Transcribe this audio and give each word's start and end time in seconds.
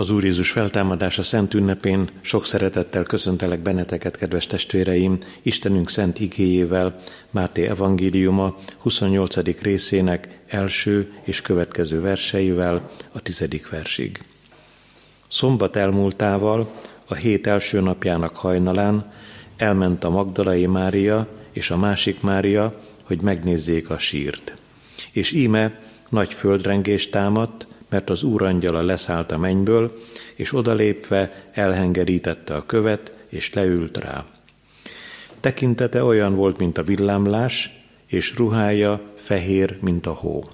Az 0.00 0.10
Úr 0.10 0.24
Jézus 0.24 0.50
feltámadása 0.50 1.22
szent 1.22 1.54
ünnepén 1.54 2.10
sok 2.20 2.46
szeretettel 2.46 3.02
köszöntelek 3.02 3.60
benneteket, 3.60 4.16
kedves 4.16 4.46
testvéreim, 4.46 5.18
Istenünk 5.42 5.90
szent 5.90 6.20
igéjével, 6.20 7.00
Máté 7.30 7.66
evangéliuma 7.66 8.56
28. 8.78 9.36
részének 9.62 10.40
első 10.46 11.12
és 11.22 11.40
következő 11.42 12.00
verseivel 12.00 12.90
a 13.12 13.20
tizedik 13.20 13.68
versig. 13.68 14.24
Szombat 15.28 15.76
elmúltával, 15.76 16.72
a 17.06 17.14
hét 17.14 17.46
első 17.46 17.80
napjának 17.80 18.36
hajnalán 18.36 19.12
elment 19.56 20.04
a 20.04 20.10
Magdalai 20.10 20.66
Mária 20.66 21.28
és 21.52 21.70
a 21.70 21.76
másik 21.76 22.20
Mária, 22.20 22.80
hogy 23.02 23.20
megnézzék 23.20 23.90
a 23.90 23.98
sírt. 23.98 24.54
És 25.12 25.32
íme 25.32 25.80
nagy 26.08 26.34
földrengés 26.34 27.08
támadt, 27.08 27.66
mert 27.90 28.10
az 28.10 28.22
úrangyala 28.22 28.82
leszállt 28.82 29.32
a 29.32 29.38
mennyből, 29.38 30.00
és 30.34 30.52
odalépve 30.52 31.50
elhengerítette 31.52 32.54
a 32.54 32.66
követ, 32.66 33.12
és 33.28 33.52
leült 33.52 33.96
rá. 33.96 34.24
Tekintete 35.40 36.04
olyan 36.04 36.34
volt, 36.34 36.58
mint 36.58 36.78
a 36.78 36.82
villámlás, 36.82 37.84
és 38.06 38.36
ruhája 38.36 39.00
fehér, 39.14 39.78
mint 39.80 40.06
a 40.06 40.12
hó. 40.12 40.44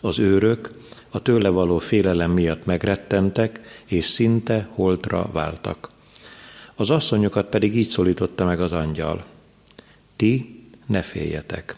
Az 0.00 0.18
őrök 0.18 0.70
a 1.10 1.22
tőle 1.22 1.48
való 1.48 1.78
félelem 1.78 2.30
miatt 2.30 2.64
megrettentek, 2.64 3.60
és 3.84 4.04
szinte 4.04 4.68
holtra 4.70 5.28
váltak. 5.32 5.88
Az 6.74 6.90
asszonyokat 6.90 7.46
pedig 7.48 7.76
így 7.76 7.86
szólította 7.86 8.44
meg 8.44 8.60
az 8.60 8.72
angyal. 8.72 9.24
Ti 10.16 10.60
ne 10.86 11.02
féljetek, 11.02 11.76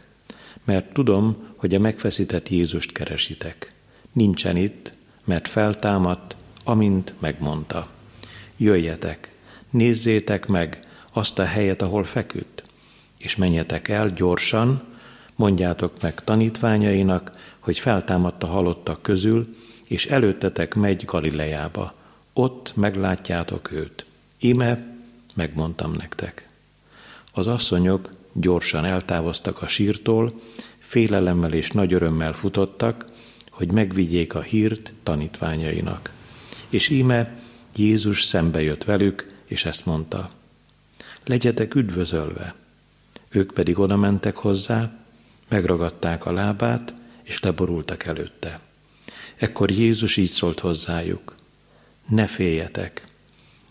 mert 0.64 0.92
tudom, 0.92 1.36
hogy 1.56 1.74
a 1.74 1.78
megfeszített 1.78 2.48
Jézust 2.48 2.92
keresitek 2.92 3.73
nincsen 4.14 4.56
itt, 4.56 4.92
mert 5.24 5.48
feltámadt, 5.48 6.36
amint 6.64 7.14
megmondta. 7.18 7.88
Jöjjetek, 8.56 9.32
nézzétek 9.70 10.46
meg 10.46 10.80
azt 11.12 11.38
a 11.38 11.44
helyet, 11.44 11.82
ahol 11.82 12.04
feküdt, 12.04 12.64
és 13.18 13.36
menjetek 13.36 13.88
el 13.88 14.08
gyorsan, 14.08 14.82
mondjátok 15.34 16.02
meg 16.02 16.24
tanítványainak, 16.24 17.32
hogy 17.58 17.78
feltámadt 17.78 18.42
a 18.42 18.46
halottak 18.46 19.02
közül, 19.02 19.56
és 19.84 20.06
előttetek 20.06 20.74
megy 20.74 21.04
Galileába. 21.04 21.94
Ott 22.32 22.72
meglátjátok 22.76 23.72
őt. 23.72 24.04
Ime, 24.38 24.86
megmondtam 25.34 25.92
nektek. 25.92 26.48
Az 27.32 27.46
asszonyok 27.46 28.10
gyorsan 28.32 28.84
eltávoztak 28.84 29.62
a 29.62 29.66
sírtól, 29.66 30.40
félelemmel 30.78 31.52
és 31.52 31.70
nagy 31.70 31.92
örömmel 31.92 32.32
futottak, 32.32 33.12
hogy 33.54 33.72
megvigyék 33.72 34.34
a 34.34 34.42
hírt 34.42 34.92
tanítványainak. 35.02 36.12
És 36.68 36.88
íme 36.88 37.36
Jézus 37.76 38.22
szembe 38.22 38.62
jött 38.62 38.84
velük, 38.84 39.32
és 39.44 39.64
ezt 39.64 39.86
mondta, 39.86 40.30
legyetek 41.24 41.74
üdvözölve. 41.74 42.54
Ők 43.28 43.52
pedig 43.52 43.78
oda 43.78 43.96
mentek 43.96 44.36
hozzá, 44.36 44.92
megragadták 45.48 46.26
a 46.26 46.32
lábát, 46.32 46.94
és 47.22 47.40
leborultak 47.40 48.04
előtte. 48.04 48.60
Ekkor 49.36 49.70
Jézus 49.70 50.16
így 50.16 50.30
szólt 50.30 50.60
hozzájuk, 50.60 51.34
ne 52.08 52.26
féljetek, 52.26 53.06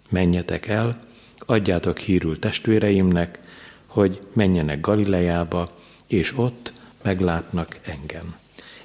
menjetek 0.10 0.68
el, 0.68 1.06
adjátok 1.38 1.98
hírül 1.98 2.40
testvéreimnek, 2.40 3.40
hogy 3.86 4.22
menjenek 4.34 4.82
Galileába, 4.82 5.78
és 6.08 6.38
ott 6.38 6.74
meglátnak 7.02 7.80
engem. 7.84 8.42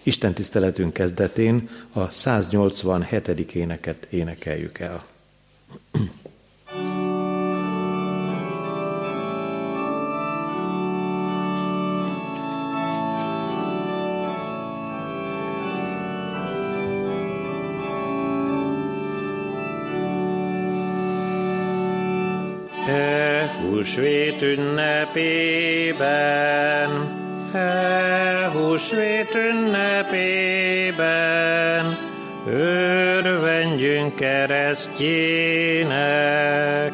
Isten 0.08 0.34
tiszteletünk 0.34 0.92
kezdetén 0.92 1.68
a 1.92 2.10
187. 2.10 3.28
éneket 3.54 4.06
énekeljük 4.10 4.78
el. 4.78 5.02
E 22.86 23.46
húsvét 23.46 24.42
ünnepében 24.42 26.08
E 27.52 28.50
húsvét 28.52 29.34
ünnepében 29.34 30.96
örvendjünk 32.46 34.14
keresztjének, 34.14 36.92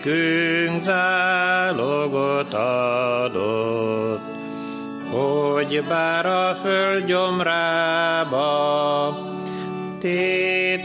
nékünk 0.05 0.81
zálogot 0.83 2.55
adott, 2.55 4.21
hogy 5.11 5.85
bár 5.89 6.27
a 6.27 6.55
föld 6.63 7.05
gyomrába 7.07 8.41
tétetünk, 10.01 10.83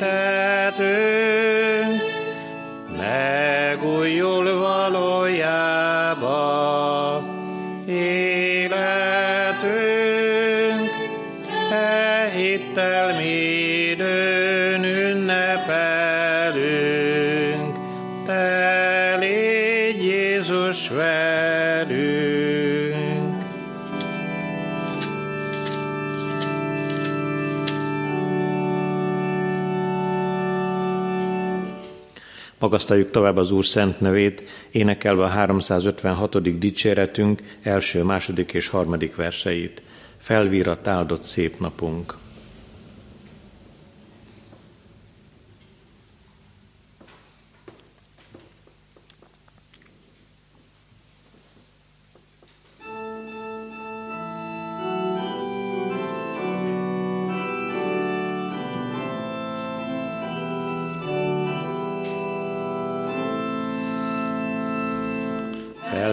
Magasztaljuk 32.68 33.12
tovább 33.12 33.38
az 33.38 33.52
Úr 33.52 33.66
szent 33.66 34.00
nevét, 34.00 34.44
énekelve 34.72 35.24
a 35.24 35.28
356. 35.28 36.60
dicséretünk 36.60 37.42
első, 37.62 38.04
második 38.04 38.54
és 38.54 38.68
harmadik 38.68 39.16
verseit. 39.16 39.82
Felvírat 40.18 40.88
áldott 40.88 41.22
szép 41.22 41.60
napunk. 41.60 42.18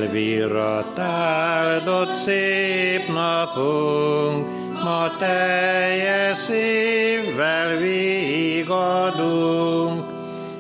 Felvirrat 0.05 0.99
áldott 0.99 2.13
szép 2.13 3.09
napunk, 3.09 4.47
ma 4.83 5.17
teljes 5.19 6.39
szívvel 6.39 7.77
vigadunk. 8.56 8.85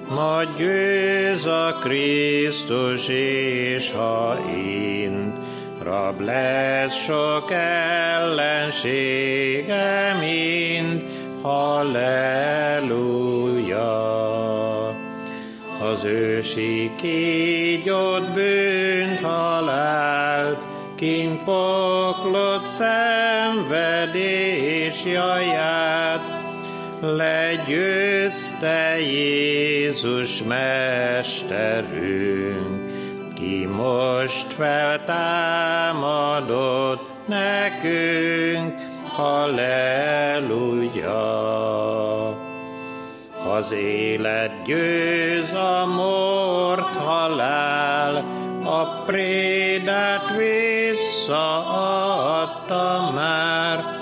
Ma 0.08 0.40
győz 0.56 1.46
a 1.46 1.78
Krisztus, 1.80 3.08
és 3.08 3.92
ha 3.92 4.38
ind, 4.56 5.32
rab 5.82 6.20
lesz 6.20 6.94
sok 6.94 7.50
ellensége 8.20 8.96
mind, 10.20 11.04
halleluja 11.42 12.64
az 15.80 16.04
ősi 16.04 16.90
halált, 18.14 18.33
kint 21.04 21.44
poklott 21.44 22.62
szenvedés 22.62 23.74
jaját, 25.04 26.22
legyőzte 27.00 29.00
Jézus 29.00 30.42
Mesterünk, 30.42 31.32
ki 33.34 33.66
most 33.66 34.52
feltámadott 34.52 35.12
nekünk, 37.26 38.74
halleluja. 39.06 40.62
Az 43.56 43.72
élet 43.72 44.52
győz 44.64 45.52
a 45.52 45.86
mort 45.86 46.96
halál, 46.96 48.24
a 48.64 49.02
prédát 49.06 50.36
visszaadta 51.26 53.10
már, 53.14 53.98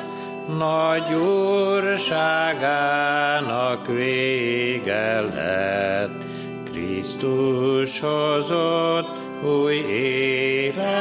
nagy 0.59 1.15
úrságának 1.15 2.67
vége 3.87 5.21
lett. 5.21 6.25
Krisztus 6.71 8.01
hozott 8.01 9.09
új 9.45 9.75
életet, 10.55 10.93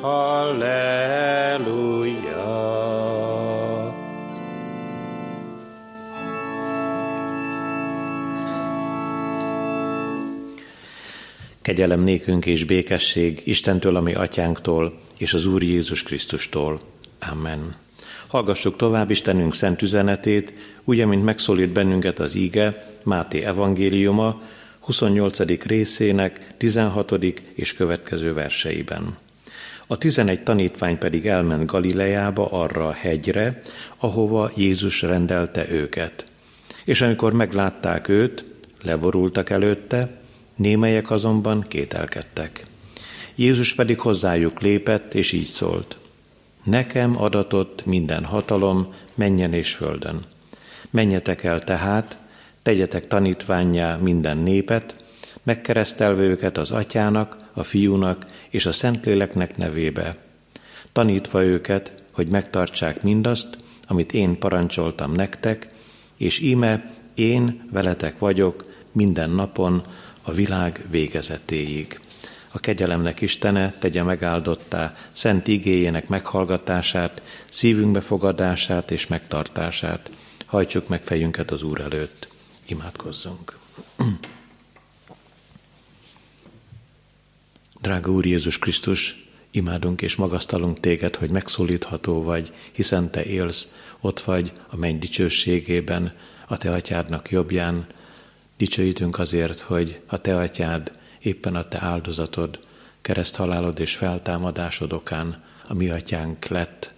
halleluja. 0.00 1.85
Kegyelem 11.66 12.02
nékünk 12.02 12.46
és 12.46 12.64
békesség 12.64 13.42
Istentől, 13.44 13.96
ami 13.96 14.12
atyánktól, 14.12 14.98
és 15.16 15.34
az 15.34 15.46
Úr 15.46 15.62
Jézus 15.62 16.02
Krisztustól. 16.02 16.80
Amen. 17.30 17.76
Hallgassuk 18.26 18.76
tovább 18.76 19.10
Istenünk 19.10 19.54
szent 19.54 19.82
üzenetét, 19.82 20.52
úgy, 20.84 21.06
mint 21.06 21.24
megszólít 21.24 21.72
bennünket 21.72 22.18
az 22.18 22.34
íge, 22.34 22.94
Máté 23.04 23.42
evangéliuma, 23.42 24.42
28. 24.80 25.62
részének 25.62 26.54
16. 26.56 27.12
és 27.54 27.74
következő 27.74 28.32
verseiben. 28.32 29.16
A 29.86 29.98
tizenegy 29.98 30.42
tanítvány 30.42 30.98
pedig 30.98 31.26
elment 31.26 31.66
Galileába 31.66 32.48
arra 32.50 32.88
a 32.88 32.92
hegyre, 32.92 33.62
ahova 33.96 34.50
Jézus 34.56 35.02
rendelte 35.02 35.70
őket. 35.70 36.26
És 36.84 37.00
amikor 37.00 37.32
meglátták 37.32 38.08
őt, 38.08 38.44
leborultak 38.82 39.50
előtte, 39.50 40.24
némelyek 40.56 41.10
azonban 41.10 41.64
kételkedtek. 41.68 42.66
Jézus 43.34 43.74
pedig 43.74 44.00
hozzájuk 44.00 44.60
lépett, 44.60 45.14
és 45.14 45.32
így 45.32 45.46
szólt. 45.46 45.98
Nekem 46.62 47.22
adatott 47.22 47.84
minden 47.86 48.24
hatalom 48.24 48.94
menjen 49.14 49.52
és 49.52 49.74
földön. 49.74 50.24
Menjetek 50.90 51.44
el 51.44 51.60
tehát, 51.60 52.18
tegyetek 52.62 53.06
tanítványá 53.06 53.96
minden 53.96 54.38
népet, 54.38 54.94
megkeresztelve 55.42 56.22
őket 56.22 56.58
az 56.58 56.70
atyának, 56.70 57.36
a 57.52 57.62
fiúnak 57.62 58.26
és 58.48 58.66
a 58.66 58.72
szentléleknek 58.72 59.56
nevébe, 59.56 60.16
tanítva 60.92 61.44
őket, 61.44 61.92
hogy 62.10 62.28
megtartsák 62.28 63.02
mindazt, 63.02 63.58
amit 63.86 64.12
én 64.12 64.38
parancsoltam 64.38 65.12
nektek, 65.12 65.68
és 66.16 66.40
íme 66.40 66.90
én 67.14 67.68
veletek 67.72 68.18
vagyok 68.18 68.64
minden 68.92 69.30
napon 69.30 69.82
a 70.28 70.32
világ 70.32 70.84
végezetéig. 70.90 72.00
A 72.50 72.58
kegyelemnek 72.58 73.20
Istene 73.20 73.74
tegye 73.78 74.02
megáldottá 74.02 74.96
szent 75.12 75.48
igéjének 75.48 76.08
meghallgatását, 76.08 77.22
szívünkbe 77.48 78.00
fogadását 78.00 78.90
és 78.90 79.06
megtartását. 79.06 80.10
Hajtsuk 80.46 80.88
meg 80.88 81.02
fejünket 81.02 81.50
az 81.50 81.62
Úr 81.62 81.80
előtt. 81.80 82.28
Imádkozzunk. 82.66 83.58
Drága 87.80 88.10
Úr 88.10 88.26
Jézus 88.26 88.58
Krisztus, 88.58 89.26
imádunk 89.50 90.02
és 90.02 90.16
magasztalunk 90.16 90.80
téged, 90.80 91.16
hogy 91.16 91.30
megszólítható 91.30 92.22
vagy, 92.22 92.52
hiszen 92.72 93.10
te 93.10 93.24
élsz, 93.24 93.72
ott 94.00 94.20
vagy 94.20 94.52
a 94.68 94.76
menny 94.76 94.98
dicsőségében, 94.98 96.12
a 96.46 96.56
te 96.56 96.70
atyádnak 96.70 97.30
jobbján. 97.30 97.86
Dicsőítünk 98.56 99.18
azért, 99.18 99.58
hogy 99.58 100.00
a 100.06 100.18
te 100.18 100.36
atyád 100.36 100.92
éppen 101.18 101.54
a 101.54 101.68
te 101.68 101.82
áldozatod, 101.82 102.58
kereszthalálod 103.00 103.78
és 103.78 103.96
feltámadásod 103.96 104.92
okán 104.92 105.44
a 105.68 105.74
mi 105.74 105.90
atyánk 105.90 106.46
lett. 106.46 106.92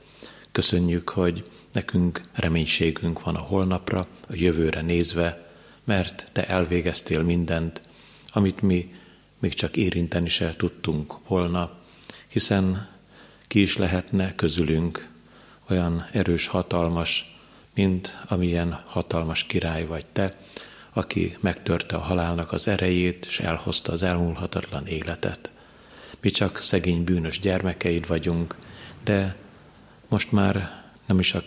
Köszönjük, 0.52 1.08
hogy 1.08 1.50
nekünk 1.72 2.20
reménységünk 2.32 3.22
van 3.22 3.34
a 3.34 3.40
holnapra, 3.40 4.06
a 4.28 4.32
jövőre 4.32 4.80
nézve, 4.80 5.50
mert 5.84 6.30
Te 6.32 6.46
elvégeztél 6.46 7.22
mindent, 7.22 7.82
amit 8.32 8.62
mi 8.62 8.94
még 9.38 9.54
csak 9.54 9.76
érinteni 9.76 10.28
se 10.28 10.54
tudtunk 10.56 11.28
volna, 11.28 11.78
hiszen 12.28 12.88
ki 13.46 13.60
is 13.60 13.76
lehetne 13.76 14.34
közülünk 14.34 15.08
olyan 15.68 16.08
erős, 16.12 16.46
hatalmas, 16.46 17.38
mint 17.74 18.18
amilyen 18.28 18.82
hatalmas 18.86 19.44
király 19.44 19.86
vagy 19.86 20.06
Te, 20.06 20.36
aki 20.98 21.36
megtörte 21.40 21.96
a 21.96 22.00
halálnak 22.00 22.52
az 22.52 22.68
erejét, 22.68 23.26
és 23.26 23.40
elhozta 23.40 23.92
az 23.92 24.02
elmúlhatatlan 24.02 24.86
életet. 24.86 25.50
Mi 26.20 26.30
csak 26.30 26.60
szegény 26.60 27.04
bűnös 27.04 27.38
gyermekeid 27.38 28.06
vagyunk, 28.06 28.56
de 29.04 29.36
most 30.08 30.32
már 30.32 30.82
nem 31.06 31.18
is 31.18 31.34
a 31.34 31.42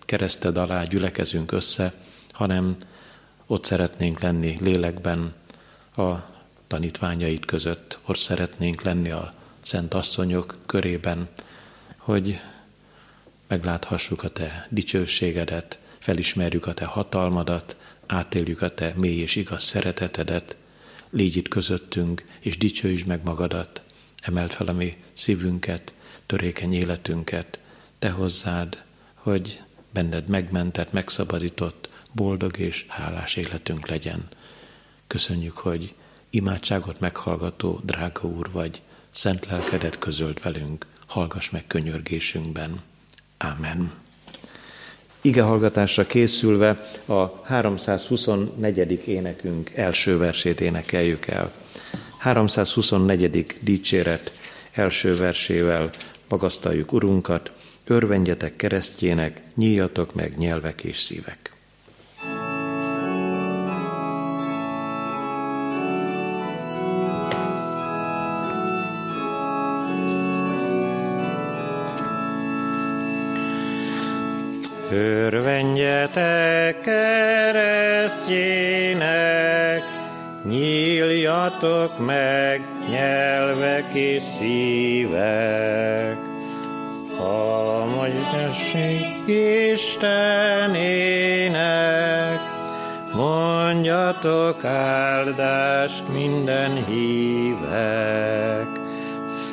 kereszted 0.00 0.56
alá 0.56 0.84
gyülekezünk 0.84 1.52
össze, 1.52 1.92
hanem 2.30 2.76
ott 3.46 3.64
szeretnénk 3.64 4.20
lenni 4.20 4.58
lélekben 4.60 5.34
a 5.96 6.12
tanítványait 6.66 7.44
között, 7.44 7.98
ott 8.04 8.16
szeretnénk 8.16 8.82
lenni 8.82 9.10
a 9.10 9.34
szent 9.62 9.94
asszonyok 9.94 10.56
körében, 10.66 11.28
hogy 11.96 12.40
megláthassuk 13.46 14.22
a 14.22 14.28
te 14.28 14.66
dicsőségedet, 14.70 15.80
felismerjük 15.98 16.66
a 16.66 16.74
te 16.74 16.84
hatalmadat, 16.84 17.76
átéljük 18.12 18.62
a 18.62 18.74
te 18.74 18.92
mély 18.96 19.18
és 19.20 19.36
igaz 19.36 19.62
szeretetedet, 19.62 20.56
légy 21.10 21.36
itt 21.36 21.48
közöttünk, 21.48 22.24
és 22.40 22.58
dicsőítsd 22.58 23.06
meg 23.06 23.22
magadat, 23.24 23.82
emeld 24.22 24.50
fel 24.50 24.66
a 24.66 24.72
mi 24.72 24.96
szívünket, 25.12 25.94
törékeny 26.26 26.74
életünket, 26.74 27.58
te 27.98 28.10
hozzád, 28.10 28.82
hogy 29.14 29.60
benned 29.90 30.26
megmentett, 30.26 30.92
megszabadított, 30.92 31.90
boldog 32.12 32.58
és 32.58 32.84
hálás 32.88 33.36
életünk 33.36 33.88
legyen. 33.88 34.28
Köszönjük, 35.06 35.56
hogy 35.56 35.94
imádságot 36.30 37.00
meghallgató, 37.00 37.80
drága 37.84 38.28
Úr 38.28 38.50
vagy, 38.50 38.82
szent 39.10 39.46
lelkedet 39.46 39.98
közölt 39.98 40.42
velünk, 40.42 40.86
hallgass 41.06 41.50
meg 41.50 41.66
könyörgésünkben. 41.66 42.82
Amen. 43.38 44.01
Ige 45.24 45.42
hallgatásra 45.42 46.06
készülve 46.06 46.78
a 47.06 47.42
324. 47.44 49.02
énekünk 49.06 49.70
első 49.74 50.16
versét 50.18 50.60
énekeljük 50.60 51.26
el. 51.26 51.52
324. 52.18 53.46
dicséret 53.60 54.38
első 54.72 55.16
versével 55.16 55.90
magasztaljuk 56.28 56.92
Urunkat, 56.92 57.52
örvendjetek 57.86 58.56
keresztjének, 58.56 59.40
nyíjatok 59.54 60.14
meg 60.14 60.38
nyelvek 60.38 60.84
és 60.84 61.00
szívek. 61.00 61.51
Örvendjetek 74.94 76.80
keresztjének, 76.80 78.22
nyíljatok 80.44 82.06
meg 82.06 82.62
nyelvek 82.90 83.94
és 83.94 84.22
szívek. 84.38 86.16
A 87.18 87.84
magyarség 87.96 89.06
Istenének, 89.72 90.80
mondjatok 93.12 94.64
áldást 94.64 96.04
minden 96.12 96.84
hívek. 96.86 98.66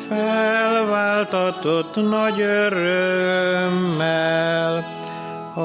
Felváltatott 0.09 1.95
nagy 1.95 2.41
örömmel, 2.41 3.89
a 5.53 5.59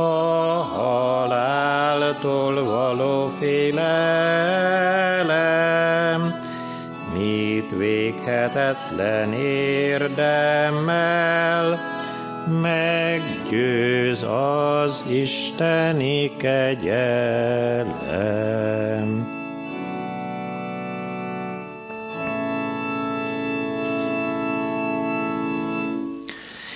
haláltól 0.75 2.65
való 2.65 3.29
félelem, 3.39 3.85
mit 7.13 7.71
véghetetlen 7.77 9.33
érdemmel, 9.93 10.73
meggyőz 12.61 14.23
az 14.23 15.05
Isteni 15.09 16.37
kegyelem. 16.37 17.75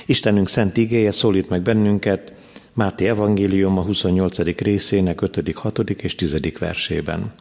Istenünk 0.07 0.49
szent 0.49 0.77
igéje 0.77 1.11
szólít 1.11 1.49
meg 1.49 1.63
bennünket 1.63 2.33
Máté 2.79 3.09
Evangélium 3.09 3.79
a 3.79 3.83
28. 3.83 4.39
részének 4.39 5.21
5., 5.21 5.53
6. 5.55 5.79
és 5.91 6.15
10. 6.15 6.59
versében. 6.59 7.33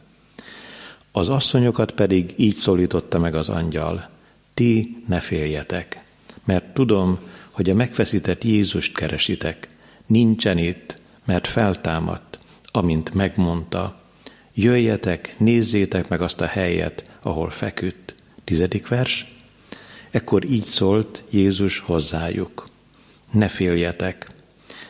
Az 1.12 1.28
asszonyokat 1.28 1.92
pedig 1.92 2.34
így 2.36 2.54
szólította 2.54 3.18
meg 3.18 3.34
az 3.34 3.48
angyal, 3.48 4.08
ti 4.54 5.02
ne 5.06 5.20
féljetek, 5.20 6.04
mert 6.44 6.74
tudom, 6.74 7.18
hogy 7.50 7.70
a 7.70 7.74
megfeszített 7.74 8.44
Jézust 8.44 8.94
keresitek, 8.94 9.68
nincsen 10.06 10.58
itt, 10.58 10.98
mert 11.24 11.46
feltámadt, 11.46 12.38
amint 12.64 13.14
megmondta, 13.14 14.00
jöjjetek, 14.54 15.34
nézzétek 15.36 16.08
meg 16.08 16.20
azt 16.20 16.40
a 16.40 16.46
helyet, 16.46 17.10
ahol 17.22 17.50
feküdt. 17.50 18.14
Tizedik 18.44 18.88
vers. 18.88 19.34
Ekkor 20.10 20.44
így 20.44 20.64
szólt 20.64 21.22
Jézus 21.30 21.78
hozzájuk. 21.78 22.68
Ne 23.32 23.48
féljetek, 23.48 24.36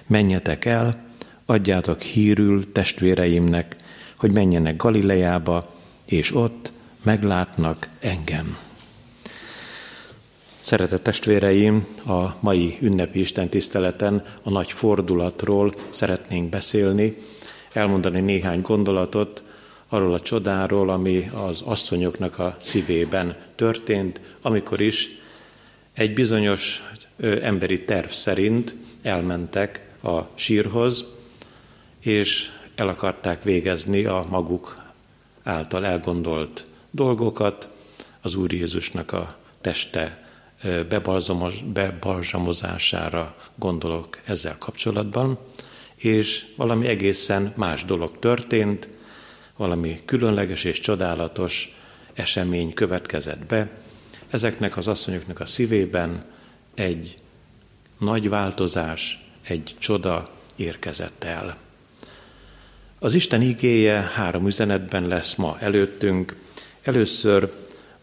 menjetek 0.09 0.65
el, 0.65 1.07
adjátok 1.47 2.01
hírül 2.03 2.73
testvéreimnek, 2.73 3.77
hogy 4.17 4.33
menjenek 4.33 4.77
Galileába, 4.77 5.75
és 6.05 6.35
ott 6.35 6.73
meglátnak 7.03 7.89
engem. 8.01 8.57
Szeretett 10.61 11.03
testvéreim, 11.03 11.87
a 12.07 12.37
mai 12.41 12.79
ünnepi 12.81 13.21
Isten 13.21 13.49
tiszteleten 13.49 14.25
a 14.43 14.51
nagy 14.51 14.73
fordulatról 14.73 15.75
szeretnénk 15.91 16.49
beszélni, 16.49 17.17
elmondani 17.73 18.21
néhány 18.21 18.61
gondolatot 18.61 19.43
arról 19.89 20.15
a 20.15 20.21
csodáról, 20.21 20.91
ami 20.91 21.31
az 21.35 21.61
asszonyoknak 21.65 22.39
a 22.39 22.57
szívében 22.61 23.37
történt, 23.55 24.21
amikor 24.43 24.81
is 24.81 25.09
egy 25.93 26.15
bizonyos 26.15 26.83
emberi 27.43 27.85
terv 27.85 28.09
szerint 28.09 28.75
elmentek 29.03 29.88
a 30.03 30.21
sírhoz, 30.35 31.05
és 31.99 32.51
el 32.75 32.89
akarták 32.89 33.43
végezni 33.43 34.05
a 34.05 34.27
maguk 34.29 34.83
által 35.43 35.87
elgondolt 35.87 36.67
dolgokat, 36.91 37.69
az 38.21 38.35
Úr 38.35 38.53
Jézusnak 38.53 39.13
a 39.13 39.37
teste 39.61 40.27
bebalzsamozására 41.73 43.37
gondolok 43.55 44.19
ezzel 44.25 44.57
kapcsolatban, 44.59 45.39
és 45.95 46.47
valami 46.57 46.87
egészen 46.87 47.53
más 47.57 47.85
dolog 47.85 48.19
történt, 48.19 48.89
valami 49.57 50.01
különleges 50.05 50.65
és 50.65 50.81
csodálatos 50.81 51.77
esemény 52.15 52.75
következett 52.75 53.45
be. 53.45 53.71
Ezeknek 54.31 54.77
az 54.77 54.89
asszonyoknak 54.89 55.41
a 55.41 55.47
szívében 55.47 56.25
egy 56.75 57.19
nagy 57.99 58.29
változás, 58.29 59.28
egy 59.51 59.75
csoda 59.79 60.31
érkezett 60.57 61.25
el. 61.25 61.57
Az 62.99 63.15
Isten 63.15 63.43
igéje 63.43 64.11
három 64.15 64.47
üzenetben 64.47 65.07
lesz 65.07 65.35
ma 65.35 65.57
előttünk. 65.61 66.37
Először 66.83 67.53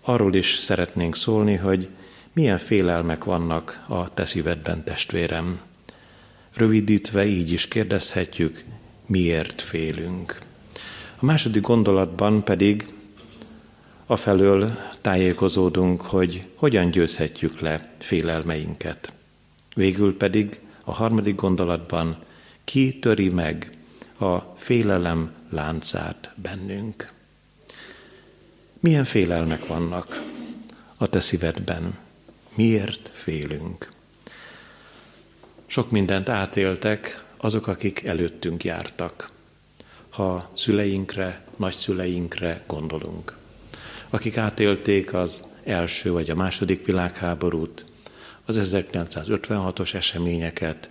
arról 0.01 0.33
is 0.33 0.55
szeretnénk 0.55 1.15
szólni, 1.15 1.55
hogy 1.55 1.87
milyen 2.33 2.57
félelmek 2.57 3.23
vannak 3.23 3.83
a 3.87 4.13
te 4.13 4.25
szívedben, 4.25 4.83
testvérem. 4.83 5.59
Rövidítve 6.53 7.25
így 7.25 7.51
is 7.51 7.67
kérdezhetjük, 7.67 8.63
miért 9.05 9.61
félünk. 9.61 10.39
A 11.19 11.25
második 11.25 11.61
gondolatban 11.61 12.43
pedig 12.43 12.87
afelől 14.05 14.77
tájékozódunk, 15.01 16.01
hogy 16.01 16.47
hogyan 16.55 16.89
győzhetjük 16.91 17.59
le 17.59 17.89
félelmeinket. 17.99 19.11
Végül 19.75 20.17
pedig 20.17 20.59
a 20.86 20.94
harmadik 20.94 21.36
gondolatban 21.36 22.18
ki 22.63 23.00
töri 23.00 23.30
meg 23.30 23.77
a 24.20 24.38
félelem 24.38 25.34
láncát 25.50 26.32
bennünk. 26.36 27.12
Milyen 28.80 29.06
félelmek 29.06 29.68
vannak 29.68 30.22
a 30.98 31.08
te 31.08 31.20
szívedben? 31.20 31.98
Miért 32.56 33.12
félünk? 33.13 33.89
Sok 35.65 35.92
mindent 35.92 36.30
átéltek 36.30 37.24
azok, 37.38 37.68
akik 37.68 38.04
előttünk 38.04 38.63
jártak. 38.63 39.32
Ha 40.10 40.51
szüleinkre, 40.54 41.46
nagyszüleinkre 41.56 42.63
gondolunk. 42.68 43.38
Akik 44.10 44.38
átélték 44.38 45.13
az 45.13 45.44
első 45.63 46.12
vagy 46.12 46.30
a 46.30 46.36
második 46.36 46.86
világháborút, 46.86 47.86
az 48.45 48.71
1956-os 48.71 49.93
eseményeket, 49.93 50.89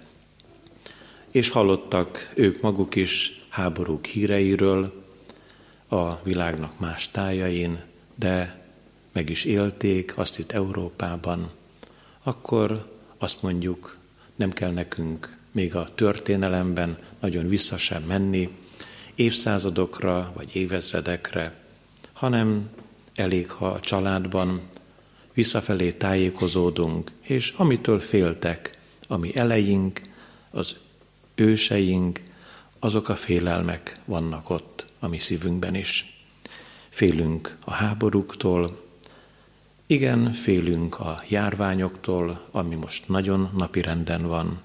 és 1.30 1.49
hallottak 1.49 2.32
ők 2.34 2.61
maguk 2.61 2.94
is 2.94 3.44
háborúk 3.49 4.06
híreiről 4.06 5.04
a 5.88 6.23
világnak 6.23 6.78
más 6.78 7.11
tájain, 7.11 7.82
de 8.14 8.62
meg 9.12 9.30
is 9.30 9.44
élték 9.44 10.18
azt 10.18 10.38
itt 10.38 10.52
Európában, 10.52 11.50
akkor 12.23 12.92
azt 13.18 13.42
mondjuk, 13.42 13.96
nem 14.34 14.52
kell 14.52 14.70
nekünk 14.70 15.37
még 15.50 15.75
a 15.75 15.88
történelemben 15.94 16.99
nagyon 17.20 17.49
vissza 17.49 17.76
sem 17.76 18.02
menni, 18.02 18.49
évszázadokra 19.14 20.32
vagy 20.34 20.56
évezredekre, 20.56 21.54
hanem 22.12 22.70
elég, 23.14 23.50
ha 23.50 23.66
a 23.66 23.80
családban 23.80 24.61
visszafelé 25.35 25.93
tájékozódunk, 25.93 27.11
és 27.21 27.50
amitől 27.57 28.00
féltek, 28.00 28.79
ami 29.09 29.37
eleink, 29.37 30.00
az 30.50 30.76
őseink, 31.35 32.21
azok 32.79 33.09
a 33.09 33.17
félelmek 33.17 33.99
vannak 34.05 34.50
ott 34.50 34.87
a 34.99 35.09
mi 35.09 35.19
szívünkben 35.19 35.75
is. 35.75 36.19
Félünk 36.88 37.57
a 37.64 37.71
háborúktól, 37.71 38.83
igen, 39.87 40.33
félünk 40.33 40.99
a 41.00 41.23
járványoktól, 41.29 42.49
ami 42.50 42.75
most 42.75 43.09
nagyon 43.09 43.50
napirenden 43.57 44.26
van. 44.26 44.61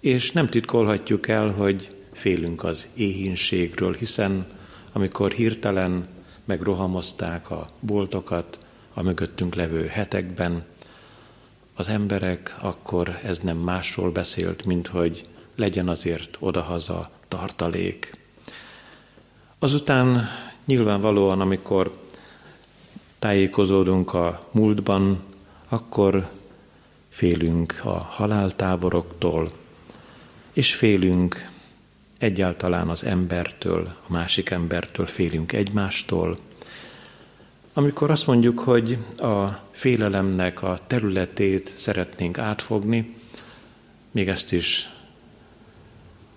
És 0.00 0.30
nem 0.30 0.46
titkolhatjuk 0.46 1.28
el, 1.28 1.50
hogy 1.50 1.90
félünk 2.12 2.64
az 2.64 2.88
éhínségről, 2.94 3.94
hiszen 3.94 4.46
amikor 4.92 5.32
hirtelen 5.32 6.08
megrohamozták 6.44 7.50
a 7.50 7.68
boltokat 7.80 8.59
a 8.94 9.02
mögöttünk 9.02 9.54
levő 9.54 9.86
hetekben, 9.86 10.64
az 11.74 11.88
emberek, 11.88 12.56
akkor 12.60 13.20
ez 13.24 13.38
nem 13.38 13.56
másról 13.56 14.10
beszélt, 14.10 14.64
mint 14.64 14.86
hogy 14.86 15.26
legyen 15.54 15.88
azért 15.88 16.36
odahaza 16.40 17.10
tartalék. 17.28 18.16
Azután 19.58 20.28
nyilvánvalóan, 20.64 21.40
amikor 21.40 21.98
tájékozódunk 23.18 24.14
a 24.14 24.48
múltban, 24.50 25.22
akkor 25.68 26.28
félünk 27.08 27.80
a 27.84 27.98
haláltáboroktól, 27.98 29.52
és 30.52 30.74
félünk 30.74 31.48
egyáltalán 32.18 32.88
az 32.88 33.04
embertől, 33.04 33.94
a 34.08 34.12
másik 34.12 34.50
embertől, 34.50 35.06
félünk 35.06 35.52
egymástól. 35.52 36.38
Amikor 37.72 38.10
azt 38.10 38.26
mondjuk, 38.26 38.58
hogy 38.58 38.98
a 39.18 39.46
félelemnek 39.70 40.62
a 40.62 40.78
területét 40.86 41.74
szeretnénk 41.78 42.38
átfogni, 42.38 43.14
még 44.10 44.28
ezt 44.28 44.52
is 44.52 44.90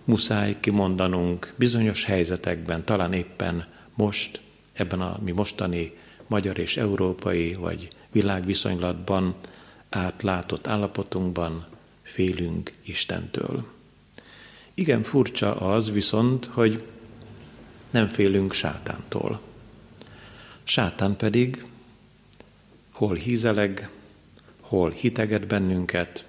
muszáj 0.04 0.58
kimondanunk 0.60 1.54
bizonyos 1.56 2.04
helyzetekben, 2.04 2.84
talán 2.84 3.14
éppen 3.14 3.68
most, 3.94 4.42
ebben 4.74 5.02
a 5.02 5.20
mi 5.24 5.32
mostani 5.32 5.98
magyar 6.28 6.60
és 6.60 6.78
európai 6.78 7.54
vagy 7.54 7.88
világviszonylatban 8.12 9.36
átlátott 9.90 10.68
állapotunkban 10.68 11.66
félünk 12.02 12.74
Istentől. 12.86 13.66
Igen 14.74 15.04
furcsa 15.04 15.56
az 15.56 15.92
viszont, 15.92 16.46
hogy 16.46 16.84
nem 17.90 18.08
félünk 18.08 18.54
sátántól. 18.54 19.40
Sátán 20.64 21.16
pedig 21.16 21.66
hol 22.92 23.16
hízeleg, 23.16 23.90
hol 24.60 24.92
hiteget 24.92 25.48
bennünket, 25.48 26.26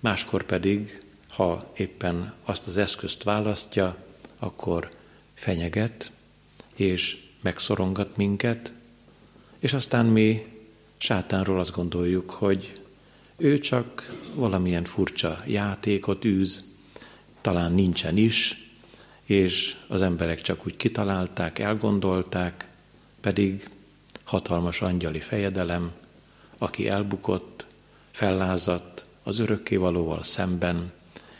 máskor 0.00 0.42
pedig 0.42 1.00
ha 1.28 1.72
éppen 1.76 2.34
azt 2.44 2.66
az 2.66 2.76
eszközt 2.76 3.22
választja, 3.22 3.96
akkor 4.38 4.90
fenyeget 5.34 6.10
és 6.74 7.24
megszorongat 7.40 8.16
minket, 8.16 8.72
és 9.58 9.72
aztán 9.72 10.06
mi 10.06 10.46
sátánról 10.96 11.58
azt 11.58 11.74
gondoljuk, 11.74 12.30
hogy 12.30 12.80
ő 13.36 13.58
csak 13.58 14.16
valamilyen 14.34 14.84
furcsa 14.84 15.42
játékot 15.46 16.24
űz, 16.24 16.64
talán 17.40 17.72
nincsen 17.72 18.16
is, 18.16 18.70
és 19.24 19.76
az 19.86 20.02
emberek 20.02 20.40
csak 20.40 20.66
úgy 20.66 20.76
kitalálták, 20.76 21.58
elgondolták, 21.58 22.65
pedig 23.26 23.68
hatalmas 24.24 24.80
angyali 24.80 25.20
fejedelem, 25.20 25.92
aki 26.58 26.88
elbukott, 26.88 27.66
fellázadt, 28.10 29.04
az 29.22 29.38
örökkévalóval 29.38 30.22
szemben, 30.22 30.92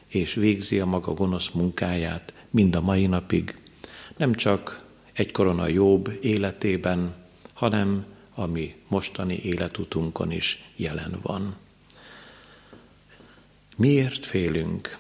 és 0.07 0.35
végzi 0.35 0.81
a 0.81 0.85
maga 0.85 1.14
gonosz 1.14 1.50
munkáját 1.50 2.33
mind 2.50 2.75
a 2.75 2.81
mai 2.81 3.07
napig, 3.07 3.59
nem 4.16 4.35
csak 4.35 4.83
egy 5.12 5.33
korona 5.33 5.66
jobb 5.66 6.19
életében, 6.23 7.14
hanem 7.52 8.07
a 8.35 8.47
mi 8.47 8.75
mostani 8.88 9.35
életutunkon 9.35 10.31
is 10.31 10.64
jelen 10.76 11.19
van. 11.23 11.57
Miért 13.76 14.25
félünk? 14.25 14.99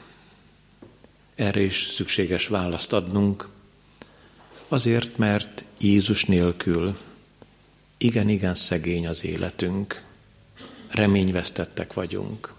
Erre 1.34 1.60
is 1.60 1.82
szükséges 1.82 2.46
választ 2.46 2.92
adnunk. 2.92 3.48
Azért, 4.68 5.16
mert 5.16 5.64
Jézus 5.78 6.24
nélkül 6.24 6.96
igen-igen 7.96 8.54
szegény 8.54 9.06
az 9.06 9.24
életünk, 9.24 10.04
reményvesztettek 10.88 11.92
vagyunk. 11.92 12.52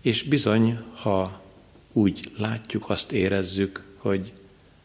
És 0.00 0.22
bizony, 0.22 0.78
ha 0.94 1.42
úgy 1.92 2.30
látjuk, 2.36 2.90
azt 2.90 3.12
érezzük, 3.12 3.84
hogy 3.96 4.32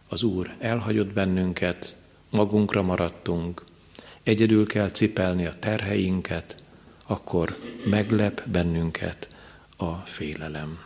az 0.08 0.24
Úr 0.24 0.56
elhagyott 0.60 1.14
bennünket, 1.14 1.98
magunkra 2.30 2.82
maradtunk, 2.82 3.66
egyedül 4.24 4.68
kell 4.68 4.90
cipelni 4.90 5.46
a 5.46 5.60
terheinket, 5.60 6.64
akkor 7.06 7.58
meglep 7.86 8.50
bennünket 8.50 9.30
a 9.78 9.92
félelem. 9.94 10.80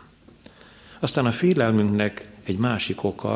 Aztán 0.99 1.25
a 1.25 1.31
félelmünknek 1.31 2.29
egy 2.43 2.57
másik 2.57 3.03
oka 3.03 3.35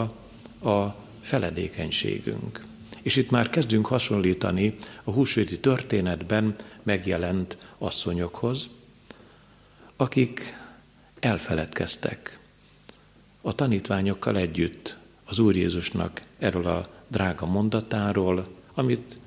a 0.63 0.95
feledékenységünk. 1.21 2.67
És 3.01 3.15
itt 3.15 3.29
már 3.29 3.49
kezdünk 3.49 3.85
hasonlítani 3.85 4.75
a 5.03 5.11
húsvéti 5.11 5.59
történetben 5.59 6.55
megjelent 6.83 7.57
asszonyokhoz, 7.77 8.69
akik 9.95 10.57
elfeledkeztek 11.19 12.39
a 13.41 13.55
tanítványokkal 13.55 14.37
együtt 14.37 14.97
az 15.25 15.39
Úr 15.39 15.55
Jézusnak 15.55 16.21
erről 16.37 16.67
a 16.67 16.89
drága 17.07 17.45
mondatáról, 17.45 18.47
amit 18.73 19.17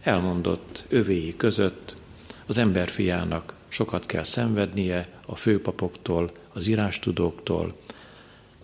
elmondott 0.00 0.84
övéi 0.88 1.36
között, 1.36 1.96
az 2.46 2.58
emberfiának 2.58 3.54
sokat 3.68 4.06
kell 4.06 4.24
szenvednie 4.24 5.08
a 5.26 5.36
főpapoktól, 5.36 6.30
az 6.52 6.66
írástudóktól, 6.66 7.76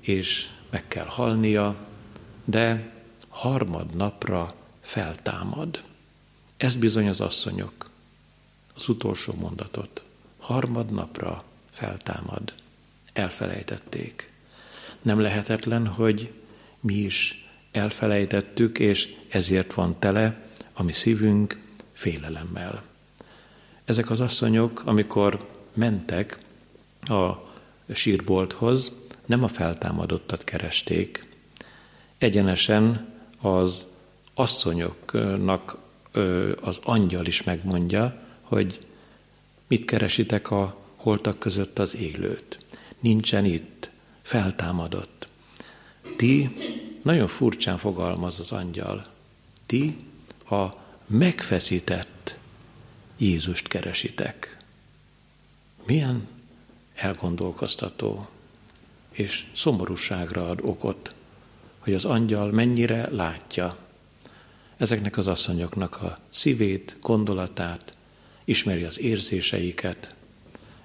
és 0.01 0.49
meg 0.71 0.89
kell 0.89 1.07
halnia, 1.07 1.77
de 2.45 2.93
harmadnapra 3.39 4.55
feltámad. 4.81 5.83
Ez 6.57 6.77
bizony 6.77 7.09
az 7.09 7.21
asszonyok, 7.21 7.91
az 8.75 8.89
utolsó 8.89 9.35
mondatot. 9.41 10.05
Harmadnapra 10.39 11.45
feltámad. 11.71 12.53
Elfelejtették. 13.13 14.33
Nem 15.03 15.21
lehetetlen, 15.21 15.87
hogy 15.87 16.33
mi 16.81 16.95
is 16.95 17.49
elfelejtettük, 17.73 18.79
és 18.79 19.17
ezért 19.29 19.75
van 19.75 19.99
tele 19.99 20.49
a 20.73 20.83
mi 20.83 20.93
szívünk 20.93 21.61
félelemmel. 21.93 22.83
Ezek 23.85 24.11
az 24.11 24.21
asszonyok, 24.21 24.83
amikor 24.85 25.49
mentek 25.73 26.39
a 27.01 27.33
sírbolthoz, 27.93 28.93
nem 29.27 29.45
a 29.45 29.49
feltámadottat 29.49 30.45
keresték, 30.45 31.27
egyenesen 32.19 33.17
az 33.41 33.87
asszonyoknak 34.35 35.77
az 36.61 36.81
angyal 36.83 37.27
is 37.27 37.43
megmondja, 37.43 38.23
hogy 38.41 38.87
mit 39.67 39.85
keresitek 39.85 40.51
a 40.51 40.77
holtak 40.97 41.39
között 41.39 41.79
az 41.79 41.97
élőt. 41.97 42.59
Nincsen 42.99 43.45
itt, 43.45 43.91
feltámadott. 44.23 45.29
Ti, 46.17 46.51
nagyon 47.03 47.29
furcsán 47.29 47.79
fogalmaz 47.79 48.39
az 48.39 48.53
angyal, 48.53 49.07
ti 49.67 49.97
a 50.51 50.67
megfeszített 51.07 52.37
Jézust 53.17 53.69
keresitek. 53.69 54.57
Milyen 55.87 56.29
elgondolkoztató 56.95 58.29
és 59.11 59.47
szomorúságra 59.55 60.49
ad 60.49 60.61
okot, 60.63 61.15
hogy 61.89 61.97
az 61.97 62.05
angyal 62.05 62.51
mennyire 62.51 63.09
látja 63.11 63.77
ezeknek 64.77 65.17
az 65.17 65.27
asszonyoknak 65.27 66.03
a 66.03 66.19
szívét, 66.31 66.97
gondolatát, 67.01 67.95
ismeri 68.45 68.83
az 68.85 69.01
érzéseiket. 69.01 70.15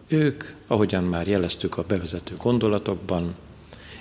Ők, 0.07 0.43
ahogyan 0.67 1.03
már 1.03 1.27
jeleztük 1.27 1.77
a 1.77 1.83
bevezető 1.83 2.35
gondolatokban, 2.37 3.35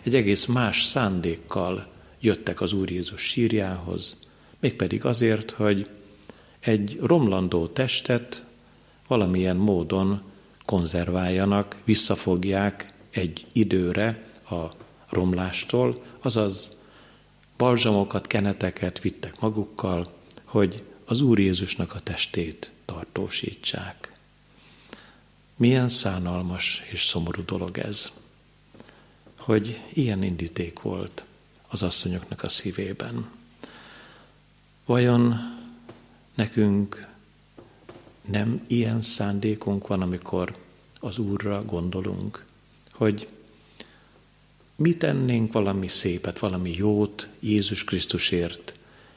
egy 0.02 0.14
egész 0.14 0.44
más 0.44 0.84
szándékkal 0.84 1.86
jöttek 2.20 2.60
az 2.60 2.72
Úr 2.72 2.90
Jézus 2.90 3.20
sírjához, 3.20 4.16
mégpedig 4.60 5.04
azért, 5.04 5.50
hogy 5.50 5.88
egy 6.60 6.98
romlandó 7.00 7.66
testet 7.66 8.44
valamilyen 9.08 9.56
módon 9.56 10.22
konzerváljanak, 10.64 11.76
visszafogják 11.84 12.92
egy 13.10 13.46
időre 13.52 14.24
a 14.50 14.62
romlástól, 15.08 16.02
azaz 16.20 16.80
balzsamokat, 17.62 18.26
keneteket 18.26 19.00
vittek 19.00 19.40
magukkal, 19.40 20.12
hogy 20.44 20.82
az 21.04 21.20
Úr 21.20 21.38
Jézusnak 21.38 21.94
a 21.94 22.00
testét 22.02 22.70
tartósítsák. 22.84 24.16
Milyen 25.56 25.88
szánalmas 25.88 26.82
és 26.90 27.04
szomorú 27.04 27.44
dolog 27.44 27.78
ez, 27.78 28.12
hogy 29.36 29.80
ilyen 29.92 30.22
indíték 30.22 30.80
volt 30.80 31.24
az 31.68 31.82
asszonyoknak 31.82 32.42
a 32.42 32.48
szívében. 32.48 33.30
Vajon 34.84 35.34
nekünk 36.34 37.06
nem 38.24 38.64
ilyen 38.66 39.02
szándékunk 39.02 39.86
van, 39.86 40.02
amikor 40.02 40.56
az 41.00 41.18
Úrra 41.18 41.64
gondolunk, 41.64 42.44
hogy 42.90 43.28
mi 44.82 44.96
tennénk 44.96 45.52
valami 45.52 45.88
szépet, 45.88 46.38
valami 46.38 46.74
jót 46.76 47.28
Jézus 47.40 47.84
Krisztusért, 47.84 48.74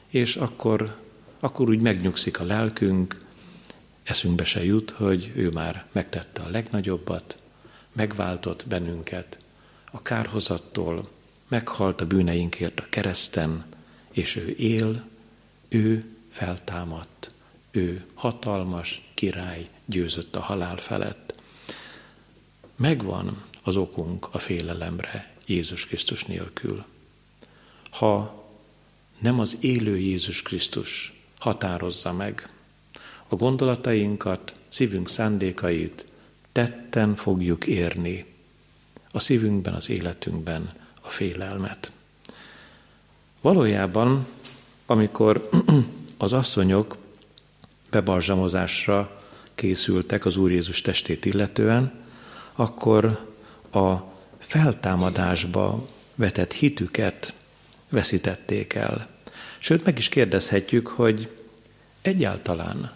és 0.08 0.36
akkor, 0.36 0.96
akkor 1.40 1.68
úgy 1.68 1.80
megnyugszik 1.80 2.40
a 2.40 2.44
lelkünk, 2.44 3.24
eszünkbe 4.02 4.44
se 4.44 4.64
jut, 4.64 4.90
hogy 4.90 5.32
ő 5.34 5.50
már 5.50 5.86
megtette 5.92 6.42
a 6.42 6.48
legnagyobbat, 6.48 7.38
megváltott 7.92 8.66
bennünket 8.66 9.38
a 9.90 10.02
kárhozattól, 10.02 11.08
meghalt 11.48 12.00
a 12.00 12.06
bűneinkért 12.06 12.80
a 12.80 12.86
kereszten, 12.88 13.64
és 14.10 14.36
ő 14.36 14.54
él, 14.58 15.04
ő 15.68 16.04
feltámadt, 16.30 17.30
ő 17.70 18.04
hatalmas 18.14 19.10
király 19.14 19.68
győzött 19.84 20.36
a 20.36 20.40
halál 20.40 20.76
felett. 20.76 21.34
Megvan 22.76 23.42
az 23.62 23.76
okunk 23.76 24.28
a 24.30 24.38
félelemre 24.38 25.34
Jézus 25.46 25.86
Krisztus 25.86 26.24
nélkül. 26.24 26.84
Ha 27.90 28.44
nem 29.18 29.40
az 29.40 29.56
élő 29.60 29.98
Jézus 29.98 30.42
Krisztus 30.42 31.20
határozza 31.38 32.12
meg 32.12 32.50
a 33.28 33.34
gondolatainkat, 33.34 34.54
szívünk 34.68 35.08
szándékait, 35.08 36.06
tetten 36.52 37.14
fogjuk 37.14 37.66
érni 37.66 38.24
a 39.10 39.20
szívünkben, 39.20 39.74
az 39.74 39.88
életünkben 39.88 40.72
a 41.00 41.08
félelmet. 41.08 41.90
Valójában, 43.40 44.26
amikor 44.86 45.48
az 46.16 46.32
asszonyok 46.32 46.96
bebarzsamozásra 47.90 49.22
készültek 49.54 50.24
az 50.24 50.36
Úr 50.36 50.50
Jézus 50.50 50.80
testét 50.80 51.24
illetően, 51.24 52.04
akkor 52.52 53.04
a 53.72 54.14
feltámadásba 54.46 55.88
vetett 56.14 56.52
hitüket 56.52 57.34
veszítették 57.88 58.74
el. 58.74 59.08
Sőt, 59.58 59.84
meg 59.84 59.98
is 59.98 60.08
kérdezhetjük, 60.08 60.86
hogy 60.86 61.40
egyáltalán 62.02 62.92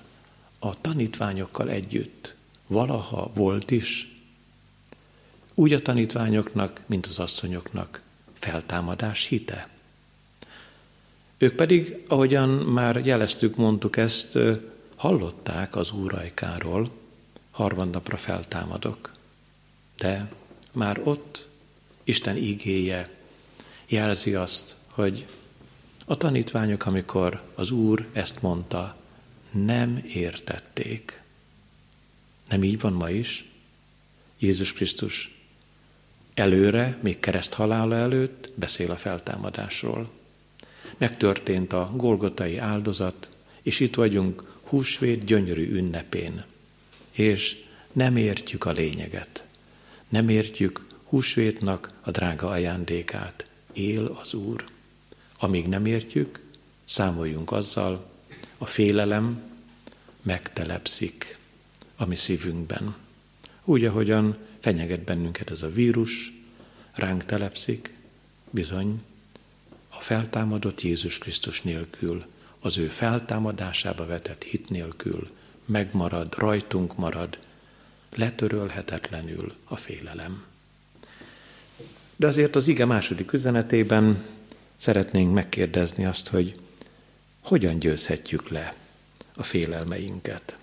a 0.59 0.81
tanítványokkal 0.81 1.71
együtt 1.71 2.35
valaha 2.67 3.31
volt 3.35 3.71
is 3.71 4.11
úgy 5.55 5.73
a 5.73 5.83
tanítványoknak, 5.83 6.81
mint 6.87 7.07
az 7.07 7.19
asszonyoknak 7.19 8.03
feltámadás 8.35 9.27
hite. 9.27 9.69
Ők 11.39 11.55
pedig, 11.55 12.05
ahogyan 12.09 12.49
már 12.49 13.07
jeleztük, 13.07 13.57
mondtuk 13.57 13.97
ezt, 13.97 14.39
hallották 14.97 15.77
az 15.77 15.93
úrajkáról, 15.93 16.91
harmadnapra 17.51 18.17
feltámadok. 18.17 19.13
De 19.99 20.33
már 20.73 21.01
ott 21.05 21.49
Isten 22.05 22.37
ígéje 22.37 23.11
jelzi 23.87 24.35
azt, 24.35 24.77
hogy 24.87 25.27
a 26.05 26.17
tanítványok, 26.17 26.87
amikor 26.87 27.43
az 27.55 27.71
Úr 27.71 28.07
ezt 28.13 28.43
mondta, 28.43 28.97
nem 29.51 30.05
értették. 30.15 31.23
Nem 32.49 32.63
így 32.63 32.81
van 32.81 32.93
ma 32.93 33.11
is? 33.11 33.45
Jézus 34.39 34.73
Krisztus 34.73 35.35
előre, 36.35 36.99
még 37.03 37.21
kereszt 37.21 37.53
halála 37.53 37.95
előtt 37.95 38.51
beszél 38.55 38.91
a 38.91 38.97
feltámadásról. 38.97 40.11
Megtörtént 40.97 41.73
a 41.73 41.93
Golgotai 41.95 42.59
áldozat, 42.59 43.31
és 43.63 43.81
itt 43.81 43.95
vagyunk 43.95 44.59
húsvét 44.63 45.25
gyönyörű 45.25 45.73
ünnepén. 45.73 46.45
És 47.11 47.65
nem 47.93 48.17
értjük 48.17 48.65
a 48.65 48.71
lényeget. 48.71 49.45
Nem 50.11 50.29
értjük 50.29 50.87
húsvétnak 51.05 51.93
a 52.01 52.11
drága 52.11 52.49
ajándékát. 52.49 53.47
Él 53.73 54.19
az 54.23 54.35
Úr. 54.35 54.65
Amíg 55.39 55.69
nem 55.69 55.87
értjük, 55.87 56.41
számoljunk 56.85 57.53
azzal, 57.53 58.11
a 58.59 58.67
félelem 58.67 59.43
megtelepszik 60.23 61.39
a 61.97 62.05
mi 62.05 62.17
szívünkben. 62.17 62.95
Úgy, 63.65 63.85
ahogyan 63.85 64.37
fenyeget 64.59 65.01
bennünket 65.01 65.51
ez 65.51 65.63
a 65.63 65.73
vírus, 65.73 66.33
ránk 66.93 67.25
telepszik, 67.25 67.95
bizony 68.51 69.03
a 69.89 70.01
feltámadott 70.01 70.81
Jézus 70.81 71.19
Krisztus 71.19 71.63
nélkül, 71.63 72.25
az 72.61 72.79
ő 72.79 72.89
feltámadásába 72.89 74.07
vetett 74.07 74.43
hit 74.43 74.69
nélkül 74.69 75.31
megmarad, 75.65 76.35
rajtunk 76.35 76.97
marad, 76.97 77.39
letörölhetetlenül 78.11 79.55
a 79.65 79.77
félelem. 79.77 80.45
De 82.17 82.27
azért 82.27 82.57
az 82.57 82.69
ige 82.69 82.85
második 82.85 83.33
üzenetében 83.33 84.25
szeretnénk 84.77 85.33
megkérdezni 85.33 86.05
azt, 86.05 86.29
hogy 86.29 86.61
hogyan 87.41 87.79
győzhetjük 87.79 88.49
le 88.49 88.75
a 89.35 89.43
félelmeinket. 89.43 90.57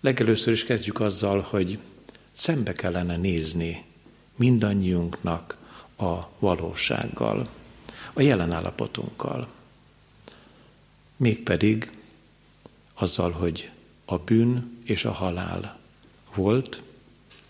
Legelőször 0.00 0.52
is 0.52 0.64
kezdjük 0.64 1.00
azzal, 1.00 1.40
hogy 1.40 1.78
szembe 2.32 2.72
kellene 2.72 3.16
nézni 3.16 3.84
mindannyiunknak 4.36 5.56
a 5.96 6.28
valósággal, 6.38 7.48
a 8.12 8.20
jelen 8.20 8.52
állapotunkkal. 8.52 9.48
Mégpedig 11.16 11.90
azzal, 12.94 13.30
hogy 13.30 13.70
a 14.04 14.18
bűn 14.18 14.78
és 14.84 15.04
a 15.04 15.12
halál 15.12 15.78
volt, 16.36 16.82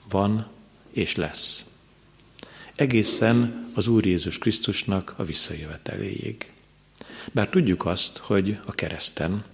van 0.09 0.47
és 0.93 1.17
lesz. 1.17 1.65
Egészen 2.75 3.71
az 3.75 3.87
Úr 3.87 4.07
Jézus 4.07 4.39
Krisztusnak 4.39 5.15
a 5.17 5.25
visszajöveteléig. 5.25 6.53
Bár 7.33 7.49
tudjuk 7.49 7.87
azt, 7.87 8.17
hogy 8.17 8.59
a 8.65 8.73
kereszten, 8.73 9.45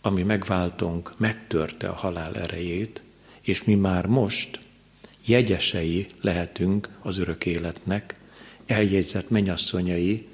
ami 0.00 0.22
megváltunk, 0.22 1.12
megtörte 1.16 1.88
a 1.88 1.94
halál 1.94 2.36
erejét, 2.36 3.02
és 3.40 3.64
mi 3.64 3.74
már 3.74 4.06
most 4.06 4.60
jegyesei 5.24 6.06
lehetünk 6.20 6.88
az 7.02 7.18
örök 7.18 7.46
életnek, 7.46 8.14
eljegyzett 8.66 9.30
menyasszonyai 9.30 10.26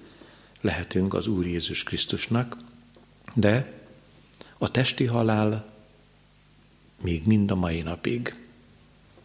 lehetünk 0.61 1.15
az 1.15 1.27
Úr 1.27 1.47
Jézus 1.47 1.83
Krisztusnak, 1.83 2.57
de 3.35 3.73
a 4.59 4.71
testi 4.71 5.07
halál 5.07 5.71
még 7.01 7.27
mind 7.27 7.51
a 7.51 7.55
mai 7.55 7.83
napig, 7.83 8.35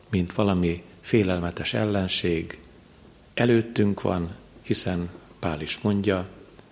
mint 0.10 0.34
valami 0.34 0.84
félelmetes 1.02 1.74
ellenség, 1.74 2.60
előttünk 3.34 4.02
van, 4.02 4.36
hiszen 4.62 5.10
Pál 5.40 5.62
is 5.62 5.80
mondja, 5.82 6.28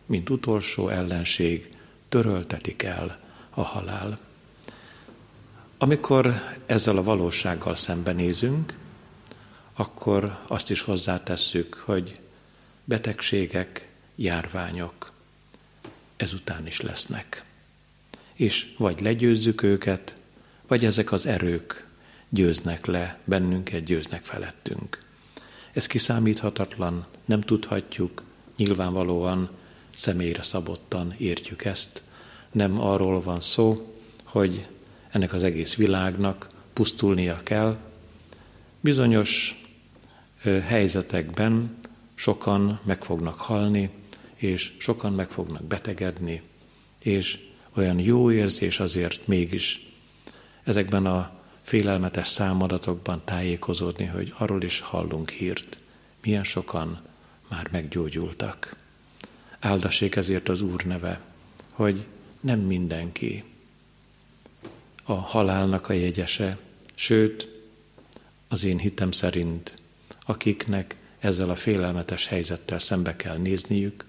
mint 0.06 0.30
utolsó 0.30 0.89
ellenség, 0.89 1.72
töröltetik 2.10 2.84
el 2.84 3.20
a 3.50 3.62
halál. 3.62 4.20
Amikor 5.78 6.42
ezzel 6.66 6.98
a 6.98 7.04
valósággal 7.04 7.76
szembenézünk, 7.76 8.74
akkor 9.74 10.39
azt 10.48 10.70
is 10.70 10.82
hozzátesszük, 10.82 11.74
hogy 11.74 12.20
betegségek, 12.84 13.88
járványok 14.16 15.12
ezután 16.16 16.68
is 16.68 16.82
lesznek. 16.82 17.44
És 18.34 18.74
vagy 18.78 19.02
legyőzzük 19.02 19.62
őket, 19.62 20.16
vagy 20.67 20.86
ezek 20.86 21.12
az 21.12 21.26
erők 21.26 21.88
győznek 22.30 22.86
le 22.86 23.19
bennünket, 23.23 23.84
győznek 23.84 24.23
felettünk. 24.23 25.04
Ez 25.73 25.88
kiszámíthatatlan, 25.88 27.06
nem 27.26 27.41
tudhatjuk, 27.41 28.23
nyilvánvalóan 28.58 29.49
személyre 29.95 30.43
szabottan 30.43 31.15
értjük 31.17 31.65
ezt. 31.65 32.04
Nem 32.52 32.82
arról 32.82 33.21
van 33.21 33.41
szó, 33.41 33.95
hogy 34.23 34.67
ennek 35.10 35.34
az 35.34 35.43
egész 35.43 35.76
világnak 35.76 36.49
pusztulnia 36.73 37.38
kell. 37.43 37.78
Bizonyos 38.80 39.63
helyzetekben 40.43 41.76
sokan 42.15 42.80
meg 42.84 43.04
fognak 43.04 43.36
halni, 43.36 43.89
és 44.36 44.71
sokan 44.78 45.13
meg 45.13 45.30
fognak 45.30 45.63
betegedni, 45.63 46.41
és 46.99 47.39
olyan 47.76 47.99
jó 47.99 48.32
érzés 48.32 48.80
azért 48.80 49.28
mégis 49.28 49.92
ezekben 50.63 51.06
a 51.06 51.32
félelmetes 51.62 52.28
számadatokban 52.28 53.21
tájékozódni, 53.26 54.06
hogy 54.06 54.34
arról 54.38 54.63
is 54.63 54.80
hallunk 54.80 55.30
hírt, 55.30 55.78
milyen 56.21 56.43
sokan 56.43 57.02
már 57.47 57.67
meggyógyultak. 57.71 58.76
Áldassék 59.60 60.15
ezért 60.15 60.49
az 60.49 60.62
Úr 60.62 60.84
neve, 60.84 61.21
hogy 61.69 62.06
nem 62.39 62.60
mindenki 62.60 63.43
a 65.04 65.13
halálnak 65.13 65.89
a 65.89 65.93
jegyese, 65.93 66.58
sőt, 66.93 67.47
az 68.47 68.63
én 68.63 68.78
hitem 68.78 69.12
szerint, 69.12 69.78
akiknek 70.26 70.95
ezzel 71.19 71.49
a 71.49 71.56
félelmetes 71.56 72.28
helyzettel 72.28 72.80
szembe 72.80 73.15
kell 73.15 73.38
nézniük, 73.38 74.06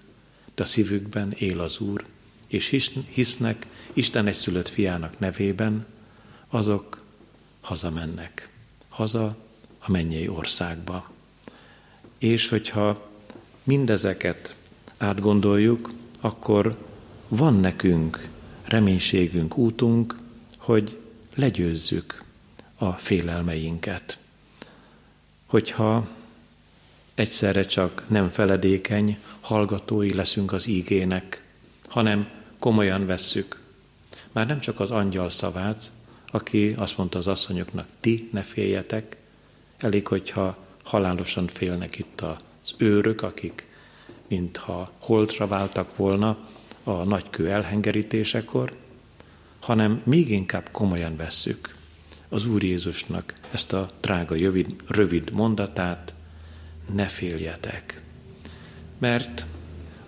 de 0.55 0.63
a 0.63 0.65
szívükben 0.65 1.31
él 1.31 1.59
az 1.59 1.79
Úr, 1.79 2.05
és 2.47 2.93
hisznek 3.09 3.65
Isten 3.93 4.27
egyszülött 4.27 4.69
fiának 4.69 5.19
nevében, 5.19 5.85
azok 6.49 7.03
hazamennek, 7.61 8.49
haza 8.89 9.35
a 9.79 9.91
mennyei 9.91 10.27
országba. 10.27 11.11
És 12.17 12.49
hogyha 12.49 13.09
mindezeket 13.63 14.55
átgondoljuk, 14.97 15.91
akkor 16.19 16.77
van 17.27 17.59
nekünk 17.59 18.29
reménységünk, 18.63 19.57
útunk, 19.57 20.17
hogy 20.57 20.99
legyőzzük 21.35 22.23
a 22.77 22.91
félelmeinket. 22.91 24.17
Hogyha 25.45 26.07
egyszerre 27.13 27.63
csak 27.65 28.03
nem 28.07 28.29
feledékeny 28.29 29.17
hallgatói 29.41 30.13
leszünk 30.13 30.51
az 30.51 30.67
ígének, 30.67 31.43
hanem 31.87 32.29
komolyan 32.59 33.05
vesszük. 33.05 33.59
Már 34.31 34.47
nem 34.47 34.59
csak 34.59 34.79
az 34.79 34.91
angyal 34.91 35.29
szavát, 35.29 35.91
aki 36.35 36.75
azt 36.77 36.97
mondta 36.97 37.17
az 37.17 37.27
asszonyoknak, 37.27 37.87
ti 37.99 38.29
ne 38.31 38.41
féljetek, 38.41 39.17
elég, 39.77 40.07
hogyha 40.07 40.57
halálosan 40.83 41.47
félnek 41.47 41.97
itt 41.97 42.21
az 42.21 42.73
őrök, 42.77 43.21
akik 43.21 43.67
mintha 44.27 44.91
holtra 44.97 45.47
váltak 45.47 45.95
volna 45.95 46.37
a 46.83 46.91
nagykő 46.91 47.49
elhengerítésekor, 47.49 48.75
hanem 49.59 50.01
még 50.03 50.29
inkább 50.29 50.67
komolyan 50.71 51.15
vesszük 51.15 51.75
az 52.29 52.45
Úr 52.45 52.63
Jézusnak 52.63 53.33
ezt 53.51 53.73
a 53.73 53.91
drága, 54.01 54.35
rövid, 54.35 54.75
rövid 54.87 55.31
mondatát, 55.31 56.13
ne 56.93 57.05
féljetek. 57.07 58.01
Mert 58.97 59.45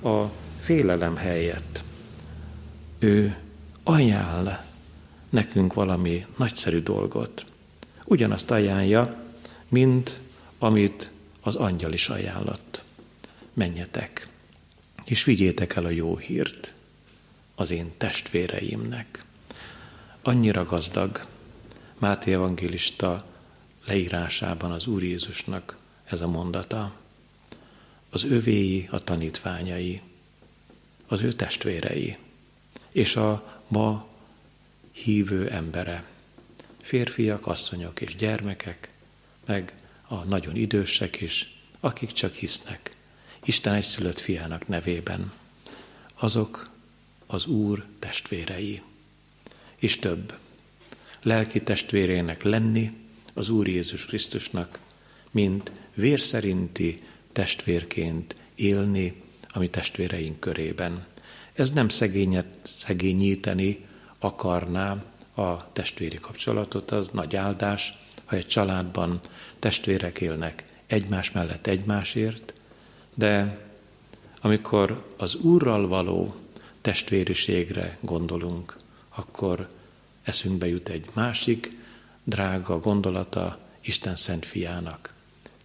a 0.03 0.23
félelem 0.59 1.15
helyett 1.15 1.83
ő 2.99 3.37
ajánl 3.83 4.66
nekünk 5.29 5.73
valami 5.73 6.25
nagyszerű 6.37 6.81
dolgot. 6.81 7.45
Ugyanazt 8.05 8.51
ajánlja, 8.51 9.23
mint 9.67 10.19
amit 10.57 11.11
az 11.41 11.55
angyal 11.55 11.93
is 11.93 12.09
ajánlott. 12.09 12.83
Menjetek, 13.53 14.27
és 15.03 15.23
vigyétek 15.23 15.75
el 15.75 15.85
a 15.85 15.89
jó 15.89 16.17
hírt 16.17 16.73
az 17.55 17.71
én 17.71 17.91
testvéreimnek. 17.97 19.25
Annyira 20.21 20.63
gazdag 20.63 21.25
Máté 21.97 22.33
evangélista 22.33 23.25
leírásában 23.85 24.71
az 24.71 24.87
Úr 24.87 25.03
Jézusnak 25.03 25.77
ez 26.03 26.21
a 26.21 26.27
mondata. 26.27 26.93
Az 28.09 28.23
övéi, 28.23 28.87
a 28.91 29.03
tanítványai, 29.03 30.01
az 31.07 31.21
ő 31.21 31.31
testvérei, 31.31 32.17
és 32.91 33.15
a 33.15 33.59
ma 33.67 34.07
hívő 35.03 35.49
embere, 35.49 36.03
férfiak, 36.81 37.47
asszonyok 37.47 38.01
és 38.01 38.15
gyermekek, 38.15 38.89
meg 39.45 39.73
a 40.07 40.15
nagyon 40.15 40.55
idősek 40.55 41.21
is, 41.21 41.59
akik 41.79 42.11
csak 42.11 42.33
hisznek 42.33 42.95
Isten 43.43 43.73
egyszülött 43.73 44.19
fiának 44.19 44.67
nevében. 44.67 45.31
Azok 46.13 46.69
az 47.25 47.45
Úr 47.45 47.85
testvérei. 47.99 48.81
És 49.75 49.99
több, 49.99 50.37
lelki 51.21 51.61
testvérének 51.61 52.43
lenni, 52.43 52.91
az 53.33 53.49
Úr 53.49 53.67
Jézus 53.67 54.05
Krisztusnak, 54.05 54.79
mint 55.31 55.71
vérszerinti 55.93 57.03
testvérként 57.31 58.35
élni 58.55 59.21
a 59.49 59.59
mi 59.59 59.67
testvéreink 59.67 60.39
körében. 60.39 61.05
Ez 61.53 61.71
nem 61.71 61.89
szegényet, 61.89 62.47
szegényíteni 62.63 63.86
akarná 64.19 65.03
a 65.35 65.71
testvéri 65.73 66.17
kapcsolatot, 66.19 66.91
az 66.91 67.09
nagy 67.09 67.35
áldás, 67.35 67.97
ha 68.25 68.35
egy 68.35 68.47
családban 68.47 69.19
testvérek 69.59 70.21
élnek 70.21 70.63
egymás 70.87 71.31
mellett 71.31 71.67
egymásért, 71.67 72.53
de 73.13 73.65
amikor 74.41 75.13
az 75.17 75.35
Úrral 75.35 75.87
való 75.87 76.35
testvériségre 76.81 77.97
gondolunk, 78.01 78.77
akkor 79.09 79.69
eszünkbe 80.23 80.67
jut 80.67 80.89
egy 80.89 81.09
másik 81.13 81.77
drága 82.23 82.79
gondolata 82.79 83.57
Isten 83.81 84.15
Szent 84.15 84.45
Fiának. 84.45 85.13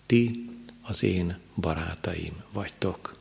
Ti 0.07 0.51
az 0.83 1.03
én 1.03 1.39
barátaim 1.55 2.43
vagytok. 2.53 3.17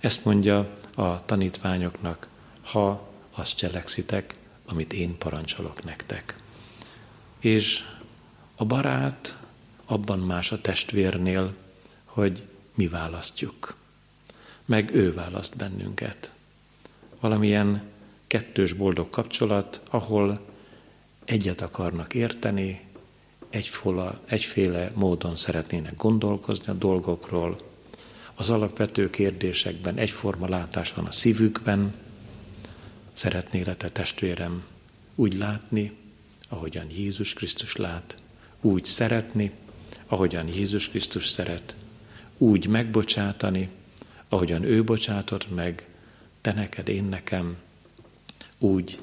Ezt 0.00 0.24
mondja 0.24 0.76
a 0.94 1.24
tanítványoknak, 1.24 2.28
ha 2.62 3.08
azt 3.30 3.56
cselekszitek, 3.56 4.34
amit 4.68 4.92
én 4.92 5.18
parancsolok 5.18 5.84
nektek. 5.84 6.36
És 7.38 7.84
a 8.56 8.64
barát 8.64 9.38
abban 9.84 10.18
más 10.18 10.52
a 10.52 10.60
testvérnél, 10.60 11.54
hogy 12.04 12.42
mi 12.74 12.88
választjuk. 12.88 13.76
Meg 14.64 14.94
ő 14.94 15.14
választ 15.14 15.56
bennünket. 15.56 16.32
Valamilyen 17.20 17.82
kettős 18.26 18.72
boldog 18.72 19.08
kapcsolat, 19.08 19.80
ahol 19.90 20.40
egyet 21.24 21.60
akarnak 21.60 22.14
érteni, 22.14 22.80
egyfola, 23.50 24.20
egyféle 24.26 24.90
módon 24.94 25.36
szeretnének 25.36 25.94
gondolkozni 25.94 26.72
a 26.72 26.76
dolgokról, 26.76 27.60
az 28.34 28.50
alapvető 28.50 29.10
kérdésekben 29.10 29.96
egyforma 29.96 30.48
látás 30.48 30.92
van 30.92 31.04
a 31.04 31.12
szívükben, 31.12 31.94
szeretnél 33.18 33.76
te 33.76 33.88
testvérem 33.88 34.64
úgy 35.14 35.34
látni, 35.34 35.92
ahogyan 36.48 36.90
Jézus 36.90 37.32
Krisztus 37.32 37.76
lát, 37.76 38.18
úgy 38.60 38.84
szeretni, 38.84 39.50
ahogyan 40.06 40.48
Jézus 40.48 40.88
Krisztus 40.88 41.28
szeret, 41.28 41.76
úgy 42.36 42.66
megbocsátani, 42.66 43.68
ahogyan 44.28 44.62
ő 44.62 44.84
bocsátott 44.84 45.54
meg, 45.54 45.86
te 46.40 46.52
neked, 46.52 46.88
én 46.88 47.04
nekem, 47.04 47.56
úgy 48.58 48.98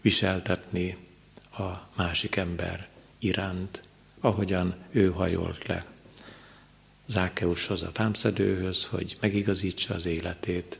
viseltetni 0.00 0.96
a 1.58 1.88
másik 1.96 2.36
ember 2.36 2.88
iránt, 3.18 3.82
ahogyan 4.20 4.74
ő 4.90 5.10
hajolt 5.10 5.66
le. 5.66 5.86
Zákeushoz, 7.06 7.82
a 7.82 7.90
vámszedőhöz, 7.94 8.84
hogy 8.84 9.16
megigazítsa 9.20 9.94
az 9.94 10.06
életét, 10.06 10.78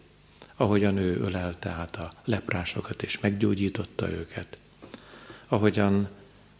ahogyan 0.60 0.96
ő 0.96 1.20
ölelte 1.20 1.70
át 1.70 1.96
a 1.96 2.12
leprásokat 2.24 3.02
és 3.02 3.20
meggyógyította 3.20 4.10
őket, 4.10 4.58
ahogyan 5.48 6.08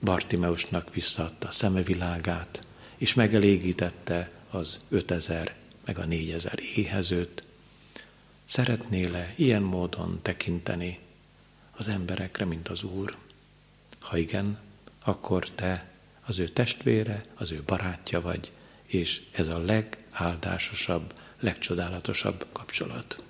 Bartimeusnak 0.00 0.94
visszaadta 0.94 1.48
a 1.48 1.52
szemevilágát, 1.52 2.64
és 2.96 3.14
megelégítette 3.14 4.30
az 4.50 4.80
ötezer 4.88 5.54
meg 5.84 5.98
a 5.98 6.04
négyezer 6.04 6.58
éhezőt. 6.76 7.42
Szeretnél-e 8.44 9.32
ilyen 9.36 9.62
módon 9.62 10.18
tekinteni 10.22 10.98
az 11.76 11.88
emberekre, 11.88 12.44
mint 12.44 12.68
az 12.68 12.82
Úr? 12.82 13.16
Ha 13.98 14.16
igen, 14.16 14.58
akkor 15.04 15.50
te 15.50 15.90
az 16.26 16.38
ő 16.38 16.48
testvére, 16.48 17.24
az 17.34 17.50
ő 17.50 17.62
barátja 17.66 18.20
vagy, 18.20 18.52
és 18.86 19.22
ez 19.32 19.48
a 19.48 19.58
legáldásosabb, 19.58 21.14
legcsodálatosabb 21.40 22.46
kapcsolat. 22.52 23.22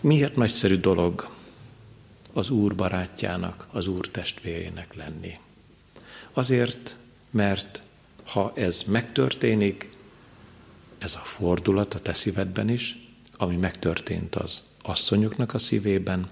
Miért 0.00 0.36
nagyszerű 0.36 0.76
dolog 0.76 1.28
az 2.32 2.50
Úr 2.50 2.74
barátjának, 2.74 3.66
az 3.70 3.86
Úr 3.86 4.08
testvérének 4.08 4.94
lenni? 4.94 5.32
Azért, 6.32 6.96
mert 7.30 7.82
ha 8.24 8.52
ez 8.54 8.82
megtörténik, 8.86 9.90
ez 10.98 11.14
a 11.14 11.24
fordulat 11.24 11.94
a 11.94 11.98
te 11.98 12.12
szívedben 12.12 12.68
is, 12.68 12.96
ami 13.36 13.56
megtörtént 13.56 14.34
az 14.34 14.62
asszonyoknak 14.82 15.54
a 15.54 15.58
szívében, 15.58 16.30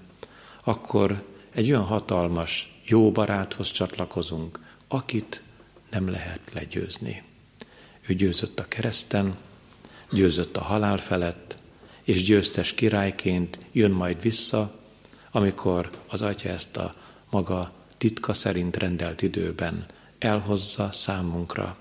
akkor 0.63 1.23
egy 1.51 1.69
olyan 1.69 1.85
hatalmas, 1.85 2.79
jó 2.83 3.11
baráthoz 3.11 3.71
csatlakozunk, 3.71 4.59
akit 4.87 5.43
nem 5.89 6.09
lehet 6.09 6.41
legyőzni. 6.53 7.23
Ő 8.07 8.13
győzött 8.13 8.59
a 8.59 8.67
kereszten, 8.67 9.35
győzött 10.11 10.57
a 10.57 10.61
halál 10.61 10.97
felett, 10.97 11.57
és 12.05 12.23
győztes 12.23 12.73
királyként 12.73 13.59
jön 13.71 13.91
majd 13.91 14.21
vissza, 14.21 14.79
amikor 15.31 15.89
az 16.07 16.21
atya 16.21 16.49
ezt 16.49 16.77
a 16.77 16.95
maga 17.29 17.71
titka 17.97 18.33
szerint 18.33 18.77
rendelt 18.77 19.21
időben 19.21 19.85
elhozza 20.17 20.91
számunkra. 20.91 21.77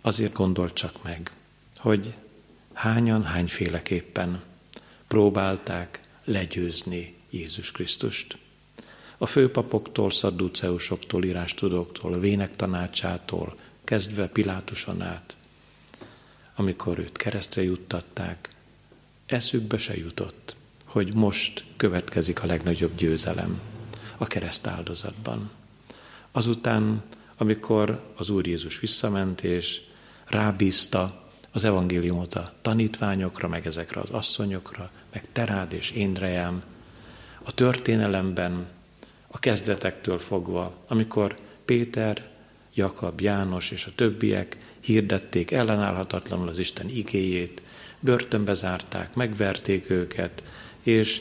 Azért 0.00 0.32
gondolt 0.32 0.74
csak 0.74 1.02
meg, 1.02 1.30
hogy 1.76 2.14
hányan, 2.72 3.24
hányféleképpen 3.24 4.42
próbálták 5.06 6.00
legyőzni 6.24 7.14
Jézus 7.30 7.72
Krisztust. 7.72 8.38
A 9.18 9.26
főpapoktól, 9.26 10.10
szadduceusoktól, 10.10 11.24
írástudóktól, 11.24 12.12
a 12.12 12.18
vének 12.18 12.56
tanácsától, 12.56 13.56
kezdve 13.84 14.28
Pilátuson 14.28 15.02
át, 15.02 15.36
amikor 16.54 16.98
őt 16.98 17.16
keresztre 17.16 17.62
juttatták, 17.62 18.55
eszükbe 19.26 19.76
se 19.76 19.96
jutott, 19.96 20.56
hogy 20.84 21.14
most 21.14 21.64
következik 21.76 22.42
a 22.42 22.46
legnagyobb 22.46 22.96
győzelem 22.96 23.60
a 24.16 24.26
kereszt 24.26 24.66
áldozatban. 24.66 25.50
Azután, 26.32 27.02
amikor 27.36 28.12
az 28.16 28.30
Úr 28.30 28.46
Jézus 28.46 28.80
visszament, 28.80 29.42
és 29.42 29.80
rábízta 30.24 31.24
az 31.50 31.64
evangéliumot 31.64 32.34
a 32.34 32.52
tanítványokra, 32.62 33.48
meg 33.48 33.66
ezekre 33.66 34.00
az 34.00 34.10
asszonyokra, 34.10 34.90
meg 35.12 35.26
Terád 35.32 35.72
és 35.72 35.90
Énrejám, 35.90 36.62
a 37.42 37.52
történelemben, 37.52 38.66
a 39.26 39.38
kezdetektől 39.38 40.18
fogva, 40.18 40.76
amikor 40.88 41.38
Péter, 41.64 42.28
Jakab, 42.74 43.20
János 43.20 43.70
és 43.70 43.86
a 43.86 43.94
többiek 43.94 44.56
hirdették 44.80 45.50
ellenállhatatlanul 45.50 46.48
az 46.48 46.58
Isten 46.58 46.88
igéjét, 46.88 47.62
börtönbe 48.00 48.54
zárták, 48.54 49.14
megverték 49.14 49.90
őket, 49.90 50.42
és 50.82 51.20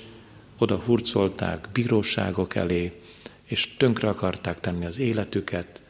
oda 0.58 0.76
hurcolták 0.76 1.68
bíróságok 1.74 2.56
elé, 2.56 2.92
és 3.44 3.76
tönkre 3.78 4.08
akarták 4.08 4.60
tenni 4.60 4.86
az 4.86 5.00
életüket, 5.00 5.82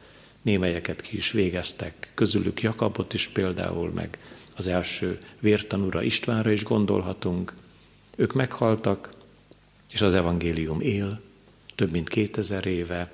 némelyeket 0.42 1.02
ki 1.02 1.18
is 1.18 1.32
végeztek, 1.32 2.12
közülük 2.14 2.62
Jakabot 2.62 3.14
is 3.14 3.28
például, 3.28 3.90
meg 3.90 4.18
az 4.56 4.68
első 4.68 5.20
vértanúra 5.40 6.02
Istvánra 6.02 6.52
is 6.52 6.64
gondolhatunk. 6.64 7.54
Ők 8.16 8.34
meghaltak, 8.34 9.14
és 9.90 10.02
az 10.02 10.14
evangélium 10.14 10.82
él, 10.82 11.22
több 11.76 11.92
mint 11.92 12.10
2000 12.10 12.66
éve. 12.66 13.12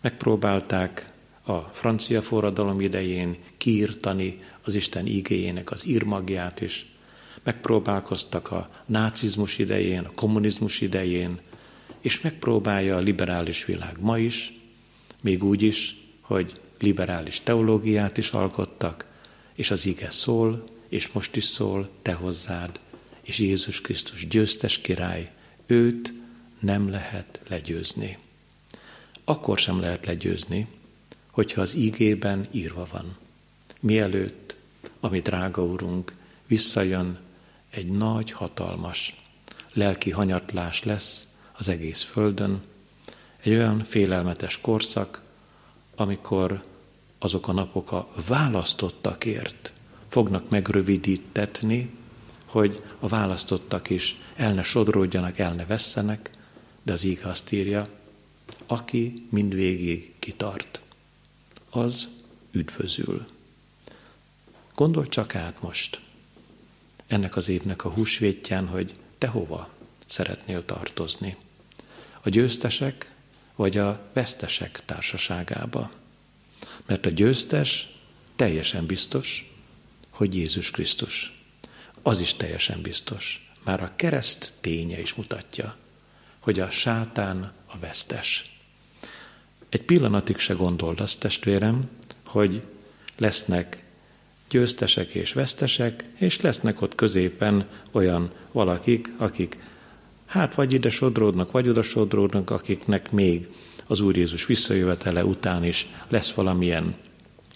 Megpróbálták 0.00 1.12
a 1.42 1.58
francia 1.58 2.22
forradalom 2.22 2.80
idején 2.80 3.36
kiírtani 3.56 4.42
az 4.62 4.74
Isten 4.74 5.06
igéjének 5.06 5.70
az 5.70 5.86
írmagját 5.86 6.60
is. 6.60 6.86
Megpróbálkoztak 7.46 8.50
a 8.50 8.70
nácizmus 8.86 9.58
idején, 9.58 10.04
a 10.04 10.10
kommunizmus 10.14 10.80
idején, 10.80 11.40
és 12.00 12.20
megpróbálja 12.20 12.96
a 12.96 13.00
liberális 13.00 13.64
világ 13.64 13.96
ma 14.00 14.18
is, 14.18 14.52
még 15.20 15.44
úgy 15.44 15.62
is, 15.62 15.96
hogy 16.20 16.60
liberális 16.78 17.40
teológiát 17.40 18.18
is 18.18 18.30
alkottak, 18.30 19.06
és 19.54 19.70
az 19.70 19.86
ige 19.86 20.10
szól, 20.10 20.64
és 20.88 21.08
most 21.08 21.36
is 21.36 21.44
szól 21.44 21.88
te 22.02 22.12
hozzád, 22.12 22.80
és 23.22 23.38
Jézus 23.38 23.80
Krisztus 23.80 24.28
győztes 24.28 24.78
király, 24.78 25.32
őt 25.66 26.12
nem 26.58 26.90
lehet 26.90 27.40
legyőzni. 27.48 28.18
Akkor 29.24 29.58
sem 29.58 29.80
lehet 29.80 30.06
legyőzni, 30.06 30.66
hogyha 31.30 31.60
az 31.60 31.74
ígében 31.74 32.46
írva 32.50 32.86
van. 32.92 33.16
Mielőtt, 33.80 34.56
ami 35.00 35.20
drága 35.20 35.64
úrunk, 35.64 36.12
visszajön, 36.46 37.24
egy 37.70 37.88
nagy, 37.88 38.32
hatalmas 38.32 39.22
lelki 39.72 40.10
hanyatlás 40.10 40.82
lesz 40.84 41.26
az 41.52 41.68
egész 41.68 42.02
földön, 42.02 42.62
egy 43.42 43.52
olyan 43.52 43.84
félelmetes 43.84 44.60
korszak, 44.60 45.22
amikor 45.94 46.64
azok 47.18 47.48
a 47.48 47.52
napok 47.52 47.92
a 47.92 48.08
választottakért 48.26 49.72
fognak 50.08 50.48
megrövidítetni, 50.48 51.90
hogy 52.44 52.82
a 52.98 53.08
választottak 53.08 53.90
is 53.90 54.16
el 54.34 54.54
ne 54.54 54.62
sodródjanak, 54.62 55.38
el 55.38 55.54
ne 55.54 55.66
vesszenek, 55.66 56.30
de 56.82 56.92
az 56.92 57.04
íg 57.04 57.24
azt 57.24 57.52
írja, 57.52 57.88
aki 58.66 59.26
mindvégig 59.30 60.14
kitart, 60.18 60.80
az 61.70 62.08
üdvözül. 62.50 63.24
Gondolj 64.74 65.08
csak 65.08 65.34
át 65.34 65.62
most 65.62 66.00
ennek 67.06 67.36
az 67.36 67.48
évnek 67.48 67.84
a 67.84 67.90
húsvétján, 67.90 68.66
hogy 68.66 68.94
te 69.18 69.26
hova 69.26 69.68
szeretnél 70.06 70.64
tartozni. 70.64 71.36
A 72.22 72.28
győztesek 72.28 73.10
vagy 73.56 73.76
a 73.76 74.00
vesztesek 74.12 74.82
társaságába. 74.84 75.90
Mert 76.86 77.06
a 77.06 77.10
győztes 77.10 77.88
teljesen 78.36 78.86
biztos, 78.86 79.52
hogy 80.10 80.34
Jézus 80.34 80.70
Krisztus. 80.70 81.40
Az 82.02 82.20
is 82.20 82.34
teljesen 82.34 82.82
biztos. 82.82 83.50
Már 83.64 83.82
a 83.82 83.92
kereszt 83.96 84.54
ténye 84.60 85.00
is 85.00 85.14
mutatja, 85.14 85.76
hogy 86.38 86.60
a 86.60 86.70
sátán 86.70 87.52
a 87.66 87.78
vesztes. 87.78 88.56
Egy 89.68 89.82
pillanatig 89.82 90.38
se 90.38 90.54
gondold 90.54 91.00
azt, 91.00 91.20
testvérem, 91.20 91.90
hogy 92.24 92.62
lesznek 93.16 93.82
győztesek 94.50 95.14
és 95.14 95.32
vesztesek, 95.32 96.04
és 96.14 96.40
lesznek 96.40 96.80
ott 96.80 96.94
középen 96.94 97.66
olyan 97.90 98.30
valakik, 98.52 99.12
akik 99.16 99.58
hát 100.26 100.54
vagy 100.54 100.72
ide 100.72 100.88
sodródnak, 100.88 101.50
vagy 101.50 101.68
oda 101.68 101.82
sodródnak, 101.82 102.50
akiknek 102.50 103.12
még 103.12 103.48
az 103.86 104.00
Úr 104.00 104.16
Jézus 104.16 104.46
visszajövetele 104.46 105.24
után 105.24 105.64
is 105.64 105.86
lesz 106.08 106.32
valamilyen 106.32 106.94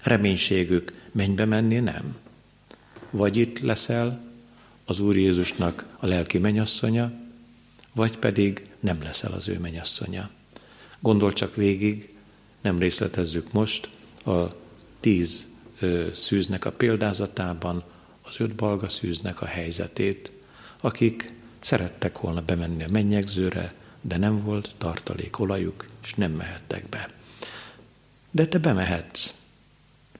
reménységük 0.02 0.92
mennybe 1.12 1.44
menni, 1.44 1.78
nem. 1.78 2.16
Vagy 3.10 3.36
itt 3.36 3.58
leszel 3.58 4.20
az 4.84 5.00
Úr 5.00 5.16
Jézusnak 5.16 5.86
a 5.98 6.06
lelki 6.06 6.38
menyasszonya, 6.38 7.12
vagy 7.92 8.16
pedig 8.16 8.66
nem 8.80 9.02
leszel 9.02 9.32
az 9.32 9.48
ő 9.48 9.58
menyasszonya. 9.58 10.30
Gondol 11.00 11.32
csak 11.32 11.54
végig, 11.54 12.14
nem 12.60 12.78
részletezzük 12.78 13.52
most, 13.52 13.88
a 14.24 14.46
tíz 15.00 15.46
szűznek 16.12 16.64
a 16.64 16.72
példázatában 16.72 17.84
az 18.22 18.34
öt 18.38 18.54
balga 18.54 18.88
szűznek 18.88 19.40
a 19.40 19.46
helyzetét, 19.46 20.30
akik 20.80 21.32
szerettek 21.60 22.18
volna 22.18 22.42
bemenni 22.42 22.84
a 22.84 22.88
mennyegzőre, 22.88 23.74
de 24.00 24.16
nem 24.16 24.42
volt 24.42 24.74
tartalék 24.78 25.38
olajuk, 25.38 25.86
és 26.02 26.14
nem 26.14 26.32
mehettek 26.32 26.88
be. 26.88 27.10
De 28.30 28.46
te 28.46 28.58
bemehetsz, 28.58 29.34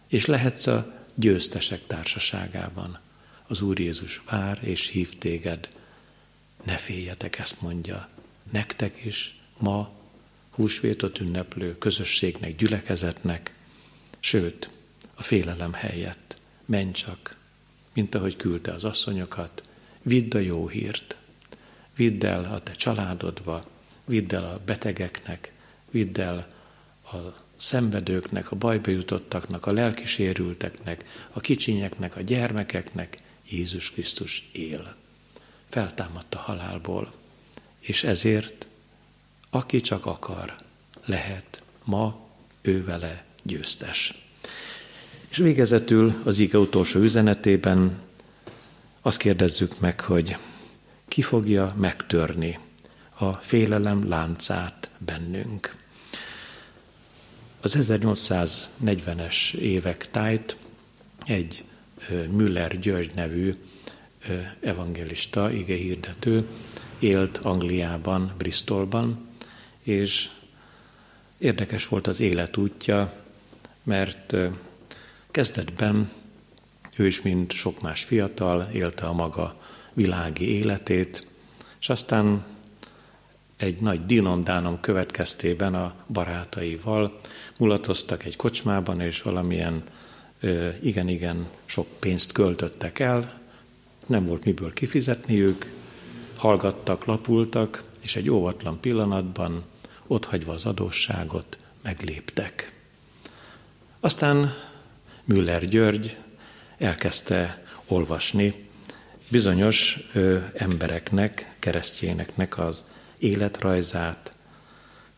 és 0.06 0.26
lehetsz 0.26 0.66
a 0.66 0.94
győztesek 1.14 1.86
társaságában. 1.86 2.98
Az 3.46 3.60
Úr 3.60 3.80
Jézus 3.80 4.22
vár 4.30 4.58
és 4.62 4.88
hív 4.88 5.18
téged. 5.18 5.68
Ne 6.64 6.76
féljetek, 6.76 7.38
ezt 7.38 7.60
mondja. 7.60 8.08
Nektek 8.50 9.04
is 9.04 9.38
ma 9.58 9.90
húsvétot 10.50 11.20
ünneplő 11.20 11.78
közösségnek, 11.78 12.56
gyülekezetnek, 12.56 13.54
sőt, 14.20 14.70
a 15.20 15.22
félelem 15.22 15.72
helyett. 15.72 16.36
Menj 16.64 16.92
csak, 16.92 17.36
mint 17.92 18.14
ahogy 18.14 18.36
küldte 18.36 18.72
az 18.72 18.84
asszonyokat, 18.84 19.62
vidd 20.02 20.36
a 20.36 20.38
jó 20.38 20.68
hírt, 20.68 21.16
vidd 21.94 22.26
el 22.26 22.44
a 22.44 22.62
te 22.62 22.72
családodba, 22.72 23.64
vidd 24.04 24.34
el 24.34 24.44
a 24.44 24.60
betegeknek, 24.64 25.52
vidd 25.90 26.20
el 26.20 26.54
a 27.12 27.16
szenvedőknek, 27.56 28.50
a 28.50 28.56
bajba 28.56 28.90
jutottaknak, 28.90 29.66
a 29.66 29.72
lelkisérülteknek, 29.72 31.28
a 31.30 31.40
kicsinyeknek, 31.40 32.16
a 32.16 32.20
gyermekeknek 32.20 33.22
Jézus 33.48 33.90
Krisztus 33.90 34.48
él. 34.52 34.96
Feltámadt 35.68 36.34
a 36.34 36.38
halálból, 36.38 37.12
és 37.78 38.04
ezért, 38.04 38.66
aki 39.50 39.80
csak 39.80 40.06
akar, 40.06 40.56
lehet 41.04 41.62
ma 41.84 42.28
ővele 42.60 43.24
győztes. 43.42 44.29
És 45.30 45.36
végezetül 45.36 46.20
az 46.24 46.38
ige 46.38 46.58
utolsó 46.58 47.00
üzenetében 47.00 47.98
azt 49.00 49.18
kérdezzük 49.18 49.80
meg, 49.80 50.00
hogy 50.00 50.36
ki 51.08 51.22
fogja 51.22 51.74
megtörni 51.78 52.58
a 53.18 53.32
félelem 53.32 54.08
láncát 54.08 54.90
bennünk. 54.98 55.76
Az 57.60 57.76
1840-es 57.80 59.54
évek 59.54 60.10
tájt 60.10 60.56
egy 61.24 61.64
Müller 62.30 62.78
György 62.78 63.10
nevű 63.14 63.54
evangelista, 64.60 65.50
igehirdető 65.50 66.46
élt 66.98 67.38
Angliában, 67.38 68.32
Bristolban, 68.38 69.28
és 69.82 70.28
érdekes 71.38 71.88
volt 71.88 72.06
az 72.06 72.20
életútja, 72.20 73.12
mert 73.82 74.36
kezdetben 75.30 76.10
ő 76.96 77.06
is, 77.06 77.22
mint 77.22 77.52
sok 77.52 77.80
más 77.80 78.04
fiatal, 78.04 78.68
élte 78.72 79.06
a 79.06 79.12
maga 79.12 79.60
világi 79.92 80.48
életét, 80.48 81.26
és 81.80 81.88
aztán 81.88 82.44
egy 83.56 83.80
nagy 83.80 84.06
dinondánom 84.06 84.80
következtében 84.80 85.74
a 85.74 85.94
barátaival 86.06 87.20
mulatoztak 87.56 88.24
egy 88.24 88.36
kocsmában, 88.36 89.00
és 89.00 89.22
valamilyen 89.22 89.82
igen-igen 90.82 91.48
sok 91.64 91.86
pénzt 91.98 92.32
költöttek 92.32 92.98
el, 92.98 93.40
nem 94.06 94.26
volt 94.26 94.44
miből 94.44 94.72
kifizetni 94.72 95.40
ők, 95.40 95.64
hallgattak, 96.36 97.04
lapultak, 97.04 97.84
és 98.00 98.16
egy 98.16 98.30
óvatlan 98.30 98.80
pillanatban, 98.80 99.64
otthagyva 100.06 100.52
az 100.52 100.64
adósságot, 100.64 101.58
megléptek. 101.82 102.72
Aztán 104.00 104.52
Müller 105.32 105.64
György 105.64 106.16
elkezdte 106.78 107.64
olvasni 107.86 108.68
bizonyos 109.28 109.98
ö, 110.12 110.38
embereknek, 110.54 111.54
keresztjéneknek 111.58 112.58
az 112.58 112.84
életrajzát, 113.18 114.32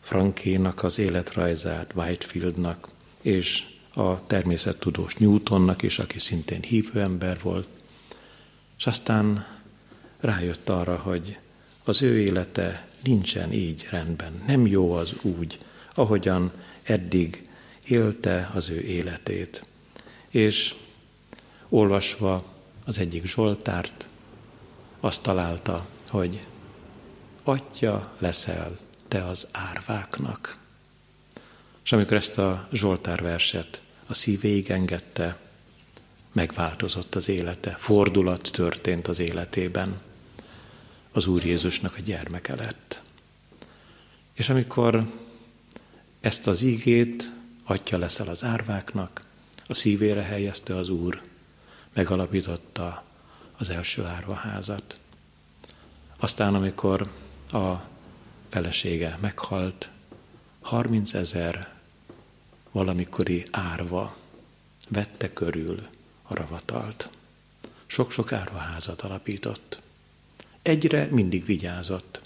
Frankénak 0.01 0.83
az 0.83 0.99
életrajzát, 0.99 1.93
Whitefieldnak, 1.95 2.89
és 3.23 3.65
a 3.95 4.27
természettudós 4.27 5.15
Newtonnak 5.15 5.83
is, 5.83 5.99
aki 5.99 6.19
szintén 6.19 6.63
hívő 6.63 7.01
ember 7.01 7.39
volt. 7.43 7.69
És 8.79 8.87
aztán 8.87 9.47
rájött 10.21 10.69
arra, 10.69 10.97
hogy 10.97 11.39
az 11.85 12.03
ő 12.03 12.19
élete 12.21 12.87
nincsen 13.05 13.53
így 13.53 13.87
rendben, 13.91 14.43
nem 14.47 14.67
jó 14.67 14.93
az 14.93 15.13
úgy, 15.23 15.59
ahogyan 15.95 16.53
eddig 16.83 17.49
élte 17.85 18.51
az 18.55 18.71
ő 18.71 18.81
életét. 18.81 19.65
És 20.33 20.75
olvasva 21.69 22.45
az 22.85 22.99
egyik 22.99 23.25
Zsoltárt, 23.25 24.09
azt 25.01 25.23
találta, 25.23 25.87
hogy 26.09 26.47
Atya 27.43 28.13
leszel 28.19 28.79
te 29.09 29.27
az 29.27 29.47
árváknak. 29.51 30.59
És 31.85 31.93
amikor 31.93 32.17
ezt 32.17 32.39
a 32.39 32.69
Zsoltár 32.73 33.23
verset 33.23 33.83
a 34.07 34.15
szívéig 34.15 34.71
engedte, 34.71 35.39
megváltozott 36.33 37.15
az 37.15 37.29
élete, 37.29 37.71
fordulat 37.71 38.51
történt 38.53 39.09
az 39.09 39.19
életében. 39.19 40.01
Az 41.13 41.27
Úr 41.27 41.45
Jézusnak 41.45 41.97
a 41.97 42.01
gyermeke 42.01 42.55
lett. 42.55 43.03
És 44.33 44.49
amikor 44.49 45.07
ezt 46.21 46.47
az 46.47 46.63
ígét, 46.63 47.33
atya 47.65 47.99
leszel 47.99 48.29
az 48.29 48.45
árváknak, 48.45 49.25
a 49.67 49.75
szívére 49.75 50.23
helyezte 50.23 50.77
az 50.77 50.89
Úr, 50.89 51.23
megalapította 51.93 53.05
az 53.57 53.71
első 53.71 54.05
árvaházat. 54.05 54.99
Aztán, 56.17 56.55
amikor 56.55 57.11
a 57.53 57.75
felesége 58.49 59.19
meghalt, 59.21 59.91
30 60.61 61.15
ezer 61.15 61.73
valamikori 62.71 63.45
árva 63.51 64.17
vette 64.89 65.33
körül 65.33 65.87
a 66.23 66.35
ravatalt. 66.35 67.11
Sok-sok 67.87 68.33
árvaházat 68.33 69.03
alapított. 69.03 69.81
Egyre 70.63 71.09
mindig 71.11 71.45
vigyázott, 71.45 72.21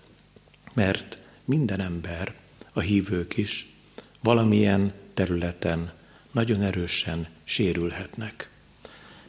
mert 0.72 1.18
minden 1.44 1.80
ember, 1.80 2.34
a 2.72 2.80
hívők 2.80 3.36
is, 3.36 3.72
valamilyen 4.20 4.92
területen 5.14 5.92
nagyon 6.36 6.62
erősen 6.62 7.28
sérülhetnek. 7.44 8.50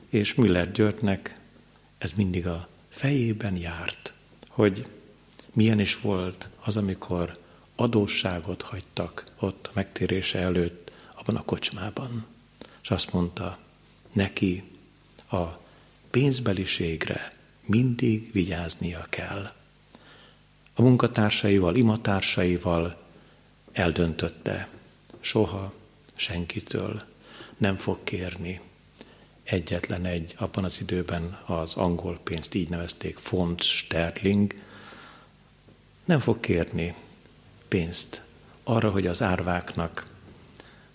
És 0.09 0.33
Müller 0.33 0.71
Györgynek 0.71 1.39
ez 1.97 2.11
mindig 2.15 2.47
a 2.47 2.67
fejében 2.89 3.55
járt, 3.55 4.13
hogy 4.47 4.87
milyen 5.53 5.79
is 5.79 5.99
volt 5.99 6.49
az, 6.59 6.77
amikor 6.77 7.37
adósságot 7.75 8.61
hagytak 8.61 9.31
ott 9.39 9.69
megtérése 9.73 10.39
előtt 10.39 10.91
abban 11.15 11.35
a 11.35 11.41
kocsmában. 11.41 12.25
És 12.81 12.89
azt 12.89 13.13
mondta, 13.13 13.59
neki 14.11 14.63
a 15.31 15.43
pénzbeliségre 16.09 17.33
mindig 17.65 18.31
vigyáznia 18.31 19.05
kell. 19.09 19.53
A 20.73 20.81
munkatársaival, 20.81 21.75
imatársaival 21.75 23.01
eldöntötte, 23.71 24.69
soha 25.19 25.73
senkitől, 26.17 27.03
nem 27.57 27.75
fog 27.75 28.03
kérni 28.03 28.61
egyetlen 29.43 30.05
egy, 30.05 30.33
abban 30.37 30.63
az 30.63 30.81
időben 30.81 31.39
az 31.45 31.73
angol 31.73 32.19
pénzt 32.23 32.53
így 32.53 32.69
nevezték, 32.69 33.17
font 33.17 33.61
sterling, 33.61 34.53
nem 36.05 36.19
fog 36.19 36.39
kérni 36.39 36.95
pénzt 37.67 38.21
arra, 38.63 38.89
hogy 38.89 39.07
az 39.07 39.21
árváknak 39.21 40.07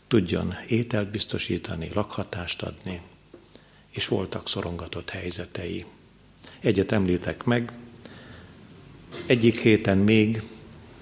tudjon 0.08 0.54
ételt 0.68 1.10
biztosítani, 1.10 1.90
lakhatást 1.94 2.62
adni, 2.62 3.00
és 3.90 4.08
voltak 4.08 4.48
szorongatott 4.48 5.10
helyzetei. 5.10 5.84
Egyet 6.60 6.92
említek 6.92 7.44
meg, 7.44 7.72
egyik 9.26 9.60
héten 9.60 9.98
még 9.98 10.42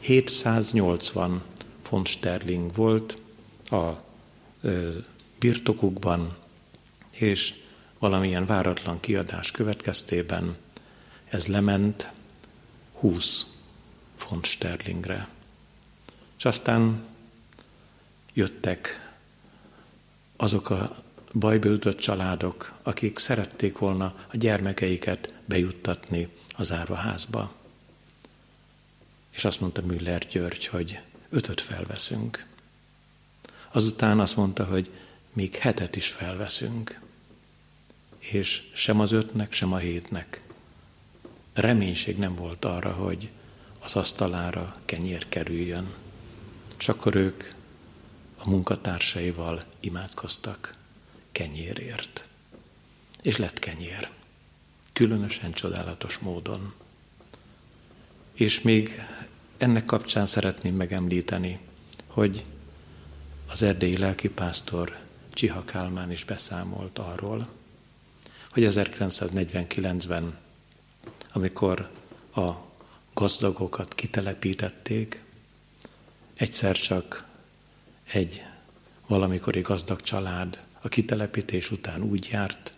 780 0.01 1.43
font 1.83 2.07
sterling 2.07 2.75
volt 2.75 3.17
a 3.71 3.91
birtokukban, 5.39 6.37
és 7.11 7.55
valamilyen 7.99 8.47
váratlan 8.47 9.01
kiadás 9.01 9.51
következtében 9.51 10.57
ez 11.29 11.47
lement 11.47 12.11
20 12.93 13.47
font 14.17 14.47
sterlingre. 14.47 15.29
És 16.39 16.45
aztán 16.45 17.03
jöttek 18.33 19.11
azok 20.37 20.71
a 20.71 21.03
bajba 21.33 21.69
jutott 21.69 21.99
családok, 21.99 22.73
akik 22.83 23.19
szerették 23.19 23.79
volna 23.79 24.15
a 24.27 24.37
gyermekeiket 24.37 25.33
bejuttatni 25.45 26.29
az 26.57 26.73
árvaházba. 26.73 27.55
És 29.31 29.45
azt 29.45 29.61
mondta 29.61 29.83
Müller 29.83 30.27
György, 30.27 30.67
hogy 30.67 31.01
ötöt 31.29 31.61
felveszünk. 31.61 32.47
Azután 33.73 34.21
azt 34.21 34.37
mondta, 34.37 34.65
hogy 34.65 34.91
még 35.33 35.55
hetet 35.55 35.97
is 35.97 36.09
felveszünk. 36.09 37.01
És 38.19 38.63
sem 38.73 39.01
az 39.01 39.13
ötnek, 39.13 39.53
sem 39.53 39.73
a 39.73 39.77
hétnek 39.77 40.43
reménység 41.53 42.19
nem 42.19 42.35
volt 42.35 42.65
arra, 42.65 42.93
hogy 42.93 43.31
az 43.79 43.95
asztalára 43.95 44.77
kenyér 44.85 45.29
kerüljön. 45.29 45.95
És 46.79 46.89
akkor 46.89 47.15
ők 47.15 47.53
a 48.37 48.49
munkatársaival 48.49 49.65
imádkoztak 49.81 50.77
kenyérért. 51.33 52.25
És 53.23 53.37
lett 53.37 53.59
kenyér. 53.59 54.11
Különösen 54.93 55.53
csodálatos 55.53 56.19
módon. 56.19 56.73
És 58.33 58.61
még 58.61 59.05
ennek 59.57 59.85
kapcsán 59.85 60.27
szeretném 60.27 60.75
megemlíteni, 60.75 61.59
hogy 62.07 62.45
az 63.51 63.63
erdélyi 63.63 63.97
lelkipásztor 63.97 64.99
Csiha 65.31 65.65
Kálmán 65.65 66.11
is 66.11 66.25
beszámolt 66.25 66.99
arról, 66.99 67.49
hogy 68.51 68.67
1949-ben, 68.69 70.39
amikor 71.33 71.91
a 72.35 72.51
gazdagokat 73.15 73.95
kitelepítették, 73.95 75.23
egyszer 76.35 76.77
csak 76.77 77.25
egy 78.13 78.43
valamikori 79.07 79.61
gazdag 79.61 80.01
család 80.01 80.65
a 80.81 80.89
kitelepítés 80.89 81.71
után 81.71 82.03
úgy 82.03 82.29
járt, 82.33 82.75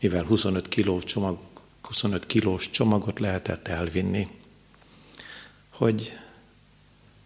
mivel 0.00 0.24
25 0.24 0.68
kiló 0.68 1.00
csomag, 1.00 1.38
25 1.82 2.26
kilós 2.26 2.70
csomagot 2.70 3.18
lehetett 3.18 3.68
elvinni, 3.68 4.28
hogy 5.68 6.18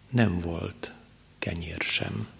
nem 0.09 0.39
volt 0.39 0.91
kenyér 1.39 1.81
sem. 1.81 2.36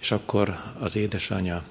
És 0.00 0.10
akkor 0.10 0.74
az 0.78 0.96
édesanyja 0.96 1.64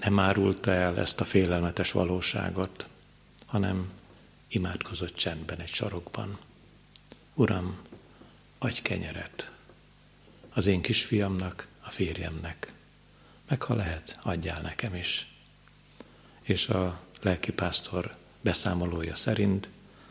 nem 0.00 0.18
árulta 0.18 0.70
el 0.70 0.98
ezt 0.98 1.20
a 1.20 1.24
félelmetes 1.24 1.92
valóságot, 1.92 2.88
hanem 3.46 3.90
imádkozott 4.48 5.14
csendben 5.14 5.60
egy 5.60 5.72
sarokban. 5.72 6.38
Uram, 7.34 7.78
adj 8.58 8.82
kenyeret 8.82 9.52
az 10.54 10.66
én 10.66 10.80
kisfiamnak, 10.80 11.66
a 11.80 11.90
férjemnek, 11.90 12.72
meg 13.48 13.62
ha 13.62 13.74
lehet, 13.74 14.18
adjál 14.22 14.60
nekem 14.60 14.94
is. 14.94 15.26
És 16.42 16.68
a 16.68 17.00
lelkipásztor 17.20 18.16
beszámolója 18.40 19.14
szerint, 19.14 19.70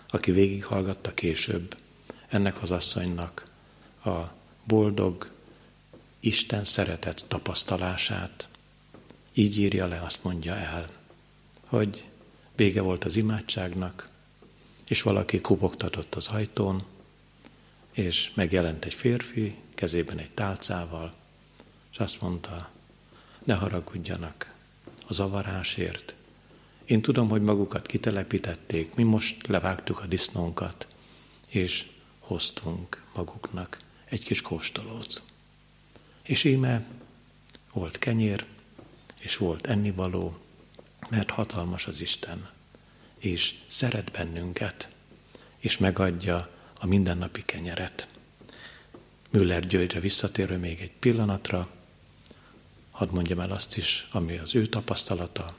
aki 0.10 0.32
végighallgatta 0.32 1.14
később 1.14 1.78
ennek 2.28 2.62
az 2.62 2.72
asszonynak 2.72 3.46
a 4.06 4.20
boldog 4.64 5.30
Isten 6.24 6.64
szeretet 6.64 7.26
tapasztalását, 7.28 8.50
így 9.34 9.60
írja 9.60 9.88
le, 9.88 10.02
azt 10.02 10.24
mondja 10.24 10.56
el, 10.56 10.90
hogy 11.66 12.06
vége 12.56 12.82
volt 12.82 13.04
az 13.04 13.16
imádságnak, 13.16 14.10
és 14.88 15.02
valaki 15.02 15.42
kubogtatott 15.42 16.16
az 16.16 16.28
ajtón, 16.28 16.84
és 17.92 18.32
megjelent 18.34 18.86
egy 18.86 18.94
férfi, 18.94 19.56
kezében 19.76 20.18
egy 20.18 20.32
tálcával, 20.32 21.14
és 21.92 21.98
azt 21.98 22.22
mondta, 22.22 22.70
ne 23.44 23.54
haragudjanak 23.54 24.54
a 25.08 25.14
zavarásért. 25.14 26.16
Én 26.86 27.02
tudom, 27.02 27.30
hogy 27.30 27.42
magukat 27.42 27.86
kitelepítették, 27.86 28.94
mi 28.94 29.04
most 29.04 29.48
levágtuk 29.48 30.00
a 30.00 30.06
disznónkat, 30.06 30.88
és 31.48 31.90
hoztunk 32.20 33.04
maguknak 33.16 33.80
egy 34.06 34.24
kis 34.24 34.42
kóstolót. 34.42 35.31
És 36.22 36.44
íme 36.44 36.86
volt 37.74 37.98
kenyér, 38.00 38.46
és 39.18 39.38
volt 39.38 39.68
ennivaló, 39.68 40.38
mert 41.10 41.30
hatalmas 41.30 41.88
az 41.88 42.02
Isten, 42.02 42.50
és 43.18 43.54
szeret 43.68 44.12
bennünket, 44.12 44.90
és 45.58 45.78
megadja 45.78 46.50
a 46.80 46.86
mindennapi 46.86 47.44
kenyeret. 47.46 48.08
Müller 49.30 49.68
Györgyre 49.68 50.00
visszatérő 50.00 50.58
még 50.58 50.82
egy 50.82 50.92
pillanatra, 51.00 51.70
hadd 52.92 53.12
mondjam 53.12 53.40
el 53.40 53.52
azt 53.52 53.78
is, 53.78 54.08
ami 54.12 54.38
az 54.38 54.56
ő 54.56 54.68
tapasztalata. 54.68 55.56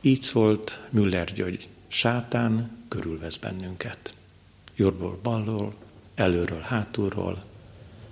Így 0.00 0.22
szólt 0.22 0.80
Müller 0.90 1.32
György, 1.32 1.68
sátán 1.88 2.84
körülvesz 2.88 3.36
bennünket. 3.36 4.14
Jobbról, 4.74 5.18
balról, 5.22 5.74
előről, 6.14 6.60
hátulról, 6.60 7.44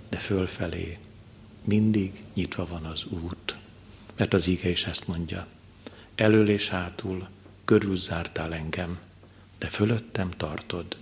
de 0.09 0.17
fölfelé 0.17 0.97
mindig 1.71 2.23
nyitva 2.33 2.65
van 2.65 2.85
az 2.85 3.05
út. 3.05 3.55
Mert 4.15 4.33
az 4.33 4.47
íge 4.47 4.69
is 4.69 4.85
ezt 4.85 5.07
mondja. 5.07 5.47
Elől 6.15 6.49
és 6.49 6.69
hátul 6.69 7.29
körülzártál 7.65 8.53
engem, 8.53 8.99
de 9.57 9.67
fölöttem 9.67 10.29
tartod 10.29 10.97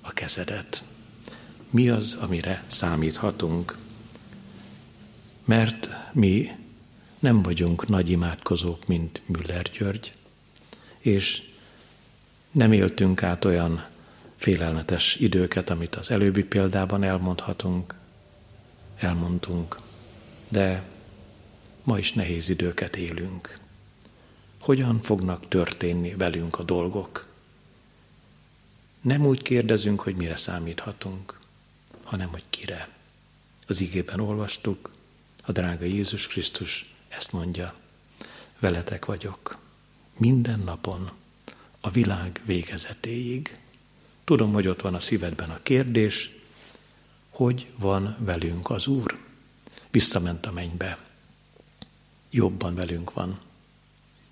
a 0.00 0.12
kezedet. 0.12 0.82
Mi 1.70 1.88
az, 1.88 2.16
amire 2.20 2.64
számíthatunk? 2.66 3.76
Mert 5.44 5.90
mi 6.12 6.50
nem 7.18 7.42
vagyunk 7.42 7.88
nagy 7.88 8.10
imádkozók, 8.10 8.86
mint 8.86 9.22
Müller 9.26 9.62
György, 9.78 10.12
és 10.98 11.42
nem 12.50 12.72
éltünk 12.72 13.22
át 13.22 13.44
olyan 13.44 13.86
félelmetes 14.36 15.14
időket, 15.14 15.70
amit 15.70 15.94
az 15.94 16.10
előbbi 16.10 16.44
példában 16.44 17.02
elmondhatunk, 17.02 17.94
elmondtunk, 18.96 19.84
de 20.48 20.82
ma 21.82 21.98
is 21.98 22.12
nehéz 22.12 22.48
időket 22.48 22.96
élünk. 22.96 23.58
Hogyan 24.60 25.02
fognak 25.02 25.48
történni 25.48 26.14
velünk 26.14 26.58
a 26.58 26.64
dolgok? 26.64 27.26
Nem 29.00 29.26
úgy 29.26 29.42
kérdezünk, 29.42 30.00
hogy 30.00 30.16
mire 30.16 30.36
számíthatunk, 30.36 31.40
hanem 32.02 32.28
hogy 32.28 32.44
kire. 32.50 32.88
Az 33.66 33.80
igében 33.80 34.20
olvastuk, 34.20 34.90
a 35.44 35.52
drága 35.52 35.84
Jézus 35.84 36.26
Krisztus 36.26 36.94
ezt 37.08 37.32
mondja, 37.32 37.74
veletek 38.58 39.04
vagyok 39.04 39.58
minden 40.16 40.60
napon 40.60 41.10
a 41.80 41.90
világ 41.90 42.40
végezetéig. 42.44 43.58
Tudom, 44.24 44.52
hogy 44.52 44.68
ott 44.68 44.80
van 44.80 44.94
a 44.94 45.00
szívedben 45.00 45.50
a 45.50 45.62
kérdés, 45.62 46.30
hogy 47.30 47.66
van 47.76 48.16
velünk 48.18 48.70
az 48.70 48.86
Úr. 48.86 49.25
Visszament 49.96 50.46
a 50.46 50.52
mennybe. 50.52 50.98
Jobban 52.30 52.74
velünk 52.74 53.12
van, 53.12 53.40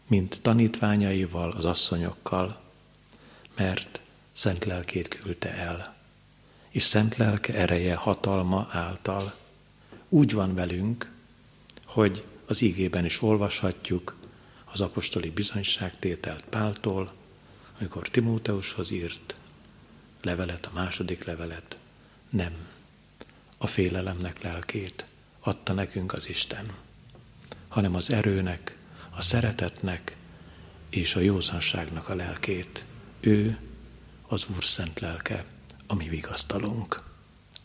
mint 0.07 0.43
tanítványaival, 0.43 1.51
az 1.51 1.65
asszonyokkal, 1.65 2.61
mert 3.57 4.01
szent 4.33 4.65
lelkét 4.65 5.09
küldte 5.09 5.55
el, 5.55 5.97
és 6.69 6.83
szent 6.83 7.17
lelke 7.17 7.55
ereje, 7.55 7.95
hatalma 7.95 8.69
által 8.71 9.35
úgy 10.09 10.33
van 10.33 10.55
velünk, 10.55 11.11
hogy 11.85 12.25
az 12.47 12.61
ígében 12.61 13.05
is 13.05 13.23
olvashatjuk 13.23 14.17
az 14.65 14.81
apostoli 14.81 15.31
bizonyságtételt 15.31 16.45
Páltól, 16.45 17.13
amikor 17.79 18.09
Timóteushoz 18.09 18.91
írt 18.91 19.37
levelet, 20.23 20.67
a 20.67 20.75
második 20.75 21.25
levelet, 21.25 21.79
nem. 22.29 22.53
a 23.59 23.67
félelemnek 23.67 24.43
lelkét 24.43 25.07
adta 25.45 25.73
nekünk 25.73 26.13
az 26.13 26.29
Isten, 26.29 26.73
hanem 27.69 27.95
az 27.95 28.11
erőnek, 28.11 28.77
a 29.17 29.23
szeretetnek 29.23 30.17
és 30.91 31.15
a 31.15 31.21
józanságnak 31.21 32.09
a 32.09 32.15
lelkét. 32.15 32.85
Ő 33.21 33.59
az 34.27 34.47
Úr 34.57 34.65
szent 34.65 35.01
lelke, 35.01 35.45
ami 35.87 36.09
vigasztalunk. 36.09 37.03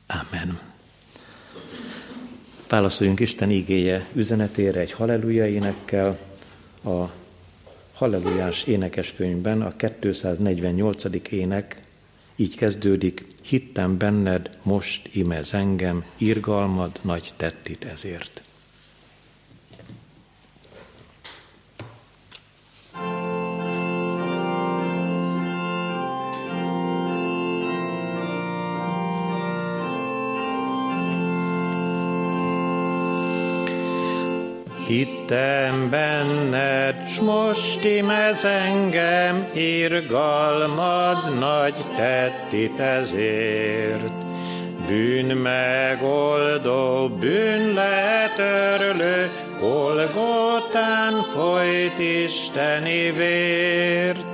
Amen. 0.07 0.59
Válaszoljunk 2.67 3.19
Isten 3.19 3.49
igéje 3.49 4.07
üzenetére 4.13 4.79
egy 4.79 4.91
halleluja 4.91 5.47
énekkel. 5.47 6.19
A 6.83 7.05
hallelujás 7.93 8.63
énekeskönyvben 8.63 9.61
a 9.61 9.75
248. 9.75 11.03
ének 11.29 11.81
így 12.35 12.55
kezdődik, 12.55 13.28
hittem 13.45 13.97
benned, 13.97 14.49
most 14.63 15.09
imez 15.11 15.53
engem, 15.53 16.05
irgalmad 16.17 16.99
nagy 17.01 17.29
tettit 17.37 17.85
ezért. 17.85 18.41
Hittem 34.89 35.89
benned, 35.89 37.07
s 37.07 37.19
most 37.19 37.83
imez 37.83 38.43
engem, 38.43 39.49
irgalmad 39.53 41.37
nagy 41.39 41.85
tettit 41.95 42.79
ezért. 42.79 44.11
Bűn 44.87 45.25
megoldó, 45.25 47.09
bűn 47.19 47.73
letörlő, 47.73 49.31
Golgotán 49.59 51.25
folyt 51.33 51.99
Isteni 51.99 53.11
vért. 53.11 54.25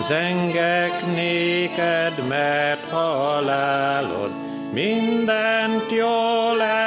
Zengek 0.00 1.06
néked, 1.14 2.26
mert 2.28 2.90
halálod 2.90 4.30
mindent 4.72 5.90
jól 5.90 6.62
elvégezett, 6.62 6.85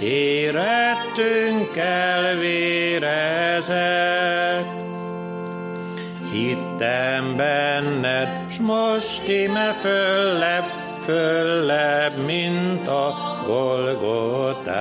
érettünk 0.00 1.76
elvérezett. 1.76 3.10
Hittem 6.32 7.36
benned, 7.36 8.28
s 8.50 8.58
most 8.58 9.28
ime 9.28 9.72
föllebb, 9.72 10.72
föllebb, 11.04 12.24
mint 12.24 12.88
a 12.88 13.14
Golgotán. 13.46 14.78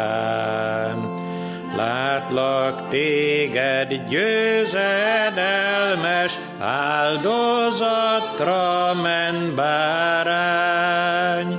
Látlak 1.75 2.89
téged 2.89 3.93
győzedelmes, 4.09 6.39
áldozatra 6.59 8.93
men 8.93 9.55
bárány. 9.55 11.57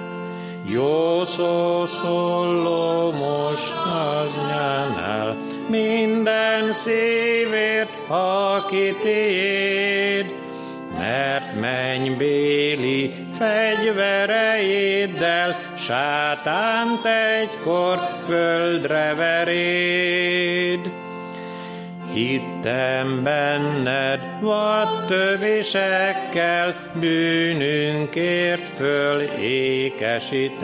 Jó 0.64 1.24
szó 1.24 1.86
szóló 1.86 2.89
szívért, 6.84 7.90
aki 8.08 8.96
tiéd, 9.02 10.34
mert 10.98 11.60
mennybéli 11.60 13.14
fegyvereiddel 13.38 15.60
sátánt 15.76 17.06
egykor 17.06 17.98
földre 18.26 19.14
veréd. 19.14 20.90
Hittem 22.12 23.22
benned, 23.22 24.20
vad 24.40 25.04
tövisekkel 25.06 26.76
bűnünkért 27.00 28.76
föl 28.76 29.20
ékesített. 29.40 30.58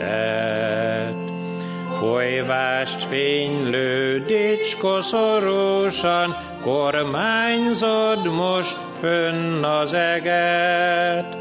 Folyvást 1.99 3.03
fénylő, 3.03 4.23
dicskoszorosan, 4.25 6.37
kormányzod 6.61 8.25
most 8.25 8.77
fönn 8.99 9.63
az 9.63 9.93
eget. 9.93 11.37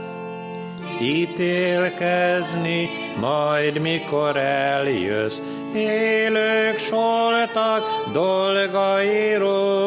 Ítélkezni, 1.01 2.91
majd 3.21 3.79
mikor 3.79 4.37
eljössz, 4.37 5.41
élők 5.75 6.79
soltak 6.79 8.11
dolgairól. 8.13 9.85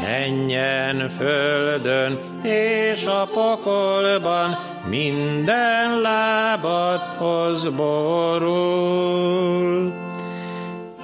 Menjen 0.00 1.08
földön 1.08 2.18
és 2.42 3.06
a 3.06 3.28
pokolban, 3.32 4.58
minden 4.88 6.00
lábadhoz 6.00 7.68
borul. 7.68 8.72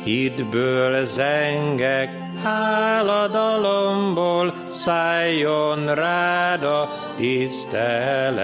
Hidből 0.04 1.04
zengek, 1.04 2.10
háladalomból 2.44 4.54
szálljon 4.68 5.94
rád 5.94 6.62
a 6.62 6.88
tisztelet. 7.16 8.36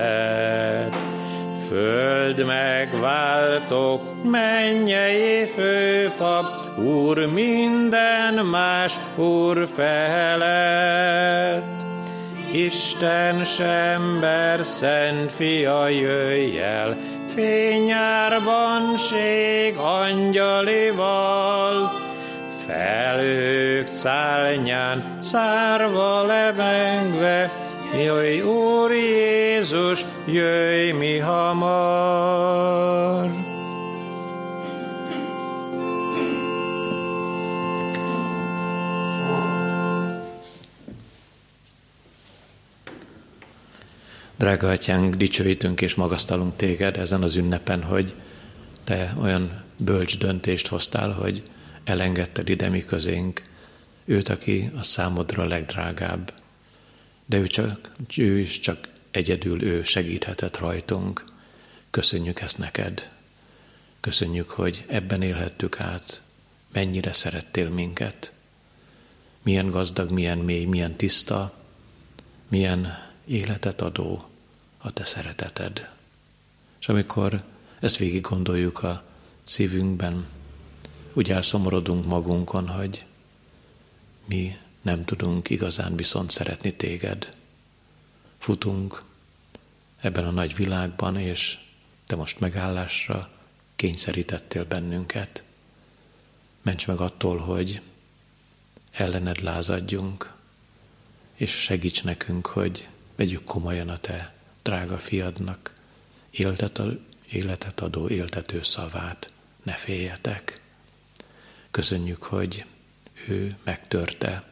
Föld 1.72 2.44
megváltó, 2.44 4.00
mennyei 4.22 5.46
főpap, 5.56 6.78
Úr 6.78 7.26
minden 7.26 8.34
más 8.34 8.96
Úr 9.16 9.68
felett. 9.74 11.62
Isten 12.52 13.44
sember, 13.44 14.64
szent 14.64 15.32
fia, 15.32 15.88
jöjj 15.88 16.58
el, 16.58 16.96
fényárban 17.34 18.96
ség 18.96 19.76
angyalival, 19.76 21.20
felők 22.66 23.86
szálnyán, 23.86 25.18
szárva 25.20 26.22
lebengve, 26.26 27.50
jöjj 27.92 28.40
Úr 28.40 28.92
Jézus, 28.92 30.04
jöjj 30.26 30.90
mi 30.90 31.18
hamar. 31.18 33.30
Drága 44.36 44.70
atyánk, 44.70 45.14
dicsőítünk 45.14 45.80
és 45.80 45.94
magasztalunk 45.94 46.56
téged 46.56 46.96
ezen 46.96 47.22
az 47.22 47.36
ünnepen, 47.36 47.82
hogy 47.82 48.14
te 48.84 49.14
olyan 49.20 49.62
bölcs 49.84 50.18
döntést 50.18 50.66
hoztál, 50.66 51.10
hogy 51.10 51.42
elengedted 51.84 52.48
ide 52.48 52.68
mi 52.68 52.84
közénk 52.84 53.42
őt, 54.04 54.28
aki 54.28 54.70
a 54.78 54.82
számodra 54.82 55.44
legdrágább. 55.44 56.41
De 57.26 57.36
ő, 57.36 57.46
csak, 57.46 57.92
ő 58.16 58.38
is 58.38 58.58
csak 58.58 58.88
egyedül 59.10 59.62
ő 59.62 59.82
segíthetett 59.82 60.58
rajtunk. 60.58 61.24
Köszönjük 61.90 62.40
ezt 62.40 62.58
neked. 62.58 63.10
Köszönjük, 64.00 64.50
hogy 64.50 64.84
ebben 64.86 65.22
élhettük 65.22 65.80
át, 65.80 66.22
mennyire 66.72 67.12
szerettél 67.12 67.68
minket. 67.68 68.32
Milyen 69.42 69.70
gazdag, 69.70 70.10
milyen 70.10 70.38
mély, 70.38 70.64
milyen 70.64 70.96
tiszta, 70.96 71.54
milyen 72.48 73.10
életet 73.24 73.80
adó, 73.80 74.28
a 74.78 74.92
te 74.92 75.04
szereteted. 75.04 75.90
És 76.80 76.88
amikor 76.88 77.42
ezt 77.80 77.96
végig 77.96 78.20
gondoljuk 78.20 78.82
a 78.82 79.04
szívünkben, 79.44 80.26
úgy 81.12 81.30
elszomorodunk 81.30 82.06
magunkon, 82.06 82.68
hogy 82.68 83.04
mi 84.24 84.56
nem 84.82 85.04
tudunk 85.04 85.50
igazán 85.50 85.96
viszont 85.96 86.30
szeretni 86.30 86.74
téged. 86.74 87.34
Futunk 88.38 89.02
ebben 90.00 90.26
a 90.26 90.30
nagy 90.30 90.54
világban, 90.54 91.16
és 91.16 91.58
te 92.06 92.16
most 92.16 92.40
megállásra 92.40 93.30
kényszerítettél 93.76 94.64
bennünket. 94.64 95.44
Ments 96.62 96.86
meg 96.86 97.00
attól, 97.00 97.38
hogy 97.38 97.80
ellened 98.90 99.42
lázadjunk, 99.42 100.32
és 101.34 101.50
segíts 101.50 102.04
nekünk, 102.04 102.46
hogy 102.46 102.88
vegyük 103.16 103.44
komolyan 103.44 103.88
a 103.88 103.98
te 103.98 104.34
drága 104.62 104.98
fiadnak 104.98 105.74
éltet, 106.30 106.82
életet 107.30 107.80
adó 107.80 108.08
éltető 108.08 108.62
szavát, 108.62 109.30
ne 109.62 109.72
féljetek. 109.72 110.60
Köszönjük, 111.70 112.22
hogy 112.22 112.64
ő 113.28 113.56
megtörte 113.62 114.51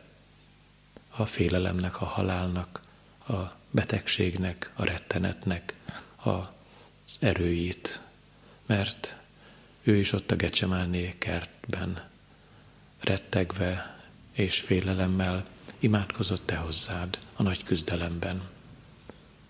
a 1.10 1.26
félelemnek, 1.26 2.00
a 2.00 2.04
halálnak, 2.04 2.80
a 3.28 3.36
betegségnek, 3.70 4.70
a 4.74 4.84
rettenetnek 4.84 5.74
az 6.16 7.16
erőit, 7.20 8.00
mert 8.66 9.16
ő 9.82 9.96
is 9.96 10.12
ott 10.12 10.30
a 10.30 10.36
Gecsemáné 10.36 11.14
kertben 11.18 12.08
rettegve 13.00 13.98
és 14.32 14.60
félelemmel 14.60 15.46
imádkozott 15.78 16.46
te 16.46 16.56
hozzád 16.56 17.18
a 17.34 17.42
nagy 17.42 17.64
küzdelemben. 17.64 18.42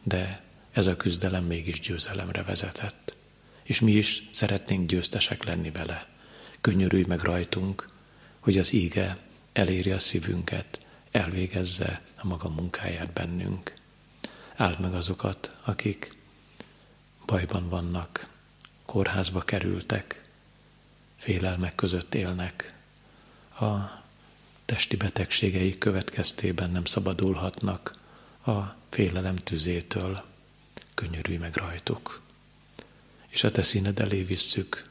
De 0.03 0.43
ez 0.73 0.87
a 0.87 0.97
küzdelem 0.97 1.45
mégis 1.45 1.81
győzelemre 1.81 2.43
vezetett. 2.43 3.17
És 3.63 3.81
mi 3.81 3.93
is 3.93 4.29
szeretnénk 4.31 4.89
győztesek 4.89 5.45
lenni 5.45 5.71
vele. 5.71 6.09
Könyörülj 6.61 7.05
meg 7.07 7.21
rajtunk, 7.21 7.89
hogy 8.39 8.59
az 8.59 8.73
íge 8.73 9.19
eléri 9.53 9.91
a 9.91 9.99
szívünket, 9.99 10.81
elvégezze 11.11 12.03
a 12.17 12.27
maga 12.27 12.49
munkáját 12.49 13.11
bennünk. 13.11 13.75
Áld 14.57 14.81
meg 14.81 14.95
azokat, 14.95 15.57
akik 15.65 16.17
bajban 17.27 17.69
vannak, 17.69 18.29
kórházba 18.85 19.41
kerültek, 19.41 20.25
félelmek 21.17 21.75
között 21.75 22.15
élnek, 22.15 22.75
a 23.61 24.01
testi 24.65 24.97
betegségeik 24.97 25.79
következtében 25.79 26.71
nem 26.71 26.85
szabadulhatnak 26.85 27.99
a 28.47 28.59
félelem 28.89 29.37
tüzétől. 29.37 30.25
Könyörülj 30.95 31.37
meg 31.37 31.57
rajtuk. 31.57 32.21
És 33.29 33.45
a 33.45 33.51
te 33.51 33.63
színed 33.63 34.01
elé 34.01 34.23
visszük, 34.23 34.91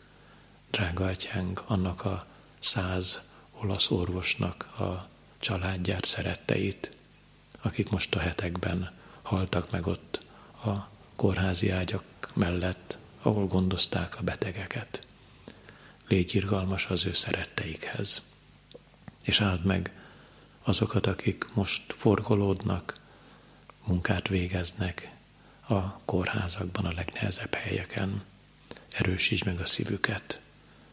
drága 0.71 1.05
atyánk, 1.05 1.63
annak 1.65 2.05
a 2.05 2.25
száz 2.59 3.21
olasz 3.51 3.91
orvosnak 3.91 4.79
a 4.79 5.07
családját, 5.39 6.05
szeretteit, 6.05 6.91
akik 7.61 7.89
most 7.89 8.15
a 8.15 8.19
hetekben 8.19 8.91
haltak 9.21 9.71
meg 9.71 9.87
ott 9.87 10.21
a 10.65 10.89
kórházi 11.15 11.69
ágyak 11.69 12.03
mellett, 12.33 12.97
ahol 13.21 13.45
gondozták 13.45 14.19
a 14.19 14.23
betegeket. 14.23 15.05
Légy 16.07 16.35
irgalmas 16.35 16.85
az 16.85 17.05
ő 17.05 17.13
szeretteikhez 17.13 18.21
és 19.29 19.41
áld 19.41 19.63
meg 19.63 19.91
azokat, 20.61 21.07
akik 21.07 21.45
most 21.53 21.93
forgolódnak, 21.97 22.99
munkát 23.85 24.27
végeznek 24.27 25.11
a 25.67 25.99
kórházakban, 25.99 26.85
a 26.85 26.91
legnehezebb 26.91 27.53
helyeken. 27.53 28.23
Erősítsd 28.91 29.45
meg 29.45 29.59
a 29.59 29.65
szívüket, 29.65 30.41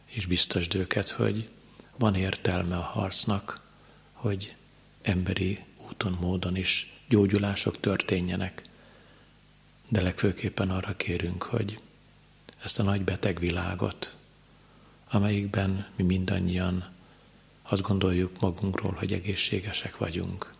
és 0.05 0.25
biztosd 0.25 0.75
őket, 0.75 1.09
hogy 1.09 1.49
van 1.97 2.15
értelme 2.15 2.77
a 2.77 2.81
harcnak, 2.81 3.61
hogy 4.17 4.55
emberi 5.01 5.63
úton, 5.89 6.17
módon 6.21 6.55
is 6.55 6.93
gyógyulások 7.07 7.79
történjenek. 7.79 8.61
De 9.87 10.01
legfőképpen 10.01 10.69
arra 10.69 10.95
kérünk, 10.95 11.43
hogy 11.43 11.79
ezt 12.63 12.79
a 12.79 12.83
nagy 12.83 13.01
beteg 13.01 13.39
világot, 13.39 14.17
amelyikben 15.09 15.87
mi 15.95 16.03
mindannyian 16.03 16.89
azt 17.61 17.81
gondoljuk 17.81 18.39
magunkról, 18.39 18.91
hogy 18.93 19.13
egészségesek 19.13 19.97
vagyunk, 19.97 20.53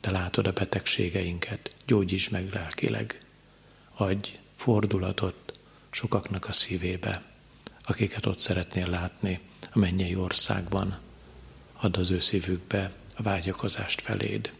de 0.00 0.10
látod 0.10 0.46
a 0.46 0.52
betegségeinket, 0.52 1.74
gyógyíts 1.86 2.30
meg 2.30 2.52
lelkileg. 2.52 3.24
Adj 3.94 4.38
fordulatot 4.56 5.58
sokaknak 5.90 6.48
a 6.48 6.52
szívébe, 6.52 7.22
akiket 7.82 8.26
ott 8.26 8.38
szeretnél 8.38 8.88
látni 8.88 9.40
a 9.72 9.78
mennyei 9.78 10.14
országban. 10.14 10.98
Add 11.82 11.98
az 11.98 12.10
ő 12.10 12.20
szívükbe 12.20 12.92
a 13.14 13.22
vágyakozást 13.22 14.00
feléd. 14.00 14.50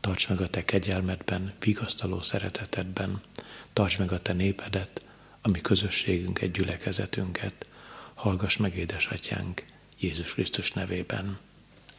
Tarts 0.00 0.28
meg 0.28 0.40
a 0.40 0.48
te 0.48 0.64
kegyelmedben, 0.64 1.52
vigasztaló 1.60 2.22
szeretetedben. 2.22 3.20
Tarts 3.72 3.98
meg 3.98 4.12
a 4.12 4.22
te 4.22 4.32
népedet, 4.32 5.02
a 5.40 5.48
mi 5.48 5.60
közösségünket, 5.60 6.52
gyülekezetünket. 6.52 7.66
Hallgass 8.14 8.56
meg, 8.56 8.76
édesatyánk, 8.76 9.64
Jézus 9.98 10.34
Krisztus 10.34 10.72
nevében. 10.72 11.38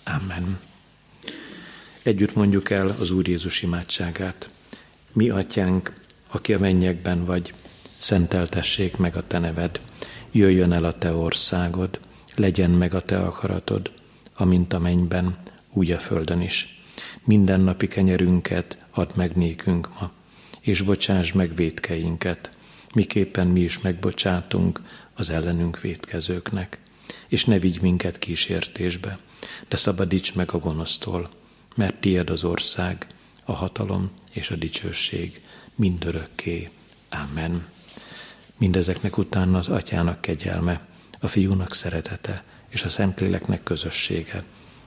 Amen. 0.04 0.60
Együtt 2.04 2.36
mondjuk 2.36 2.70
el 2.70 2.88
az 2.88 3.12
Úr 3.12 3.28
Jézus 3.28 3.62
imádságát. 3.62 4.50
Mi 5.12 5.30
atyánk, 5.30 5.94
aki 6.28 6.54
a 6.54 6.60
mennyekben 6.60 7.26
vagy, 7.26 7.54
szenteltessék 7.98 8.98
meg 8.98 9.16
a 9.16 9.28
te 9.28 9.40
neved, 9.40 9.80
jöjjön 10.32 10.72
el 10.72 10.84
a 10.84 10.98
te 10.98 11.14
országod, 11.14 12.00
legyen 12.36 12.72
meg 12.72 12.94
a 12.94 13.02
te 13.02 13.20
akaratod, 13.20 13.92
amint 14.44 14.74
a 14.74 14.80
mennyben, 14.80 15.38
úgy 15.70 15.92
a 15.92 16.00
földön 16.00 16.42
is. 16.42 16.84
Minden 17.24 17.60
napi 17.60 17.88
kenyerünket 17.88 18.78
add 18.92 19.10
meg 19.16 19.36
nékünk 19.36 20.00
ma, 20.00 20.12
és 20.60 20.82
bocsáss 20.82 21.32
meg 21.32 21.56
védkeinket, 21.56 22.52
miképpen 22.94 23.48
mi 23.48 23.60
is 23.60 23.80
megbocsátunk 23.80 24.82
az 25.14 25.30
ellenünk 25.30 25.82
védkezőknek 25.82 26.82
és 27.28 27.46
ne 27.46 27.60
vigy 27.60 27.82
minket 27.82 28.20
kísértésbe, 28.20 29.18
de 29.68 29.78
szabadíts 29.78 30.34
meg 30.34 30.54
a 30.54 30.58
gonosztól, 30.58 31.30
mert 31.76 31.96
tied 31.96 32.30
az 32.30 32.44
ország, 32.44 33.08
a 33.44 33.52
hatalom 33.52 34.12
és 34.32 34.52
a 34.52 34.56
dicsőség 34.56 35.42
mindörökké. 35.76 36.70
Amen. 37.10 37.68
Mindezeknek 38.58 39.18
utána 39.18 39.58
az 39.58 39.68
atyának 39.68 40.22
kegyelme, 40.22 40.88
a 41.20 41.28
fiúnak 41.28 41.74
szeretete 41.74 42.44
és 42.74 42.84
a 42.84 42.90
Szentléleknek 42.90 43.64
közössége 43.64 44.44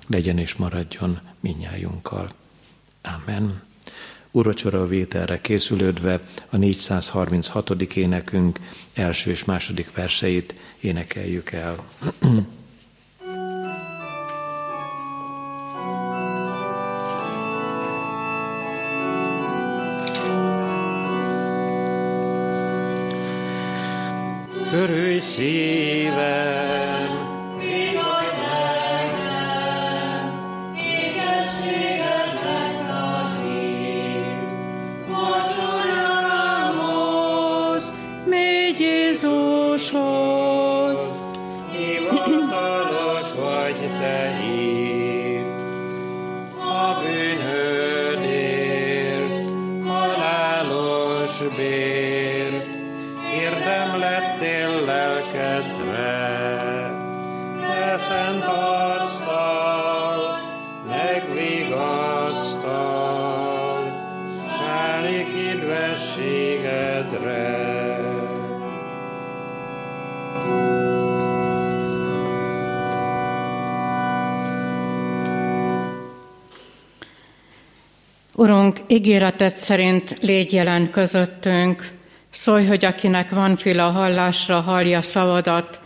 legyen 0.06 0.38
és 0.38 0.54
maradjon 0.54 1.20
minnyájunkkal. 1.40 2.30
Amen. 3.02 3.62
Urocsora 4.30 4.86
vételre 4.86 5.40
készülődve 5.40 6.20
a 6.48 6.56
436. 6.56 7.70
énekünk 7.70 8.58
első 8.94 9.30
és 9.30 9.44
második 9.44 9.94
verseit 9.94 10.54
énekeljük 10.80 11.50
el. 11.50 11.84
Örülj 24.72 25.18
szívem, 25.18 26.85
idvességedre. 66.96 68.04
Urunk, 78.34 78.80
ígéretet 78.86 79.56
szerint 79.56 80.18
légy 80.20 80.52
jelen 80.52 80.90
közöttünk, 80.90 81.90
szólj, 82.30 82.66
hogy 82.66 82.84
akinek 82.84 83.30
van 83.30 83.56
fül 83.56 83.80
a 83.80 83.90
hallásra, 83.90 84.60
hallja 84.60 85.02
szavadat, 85.02 85.80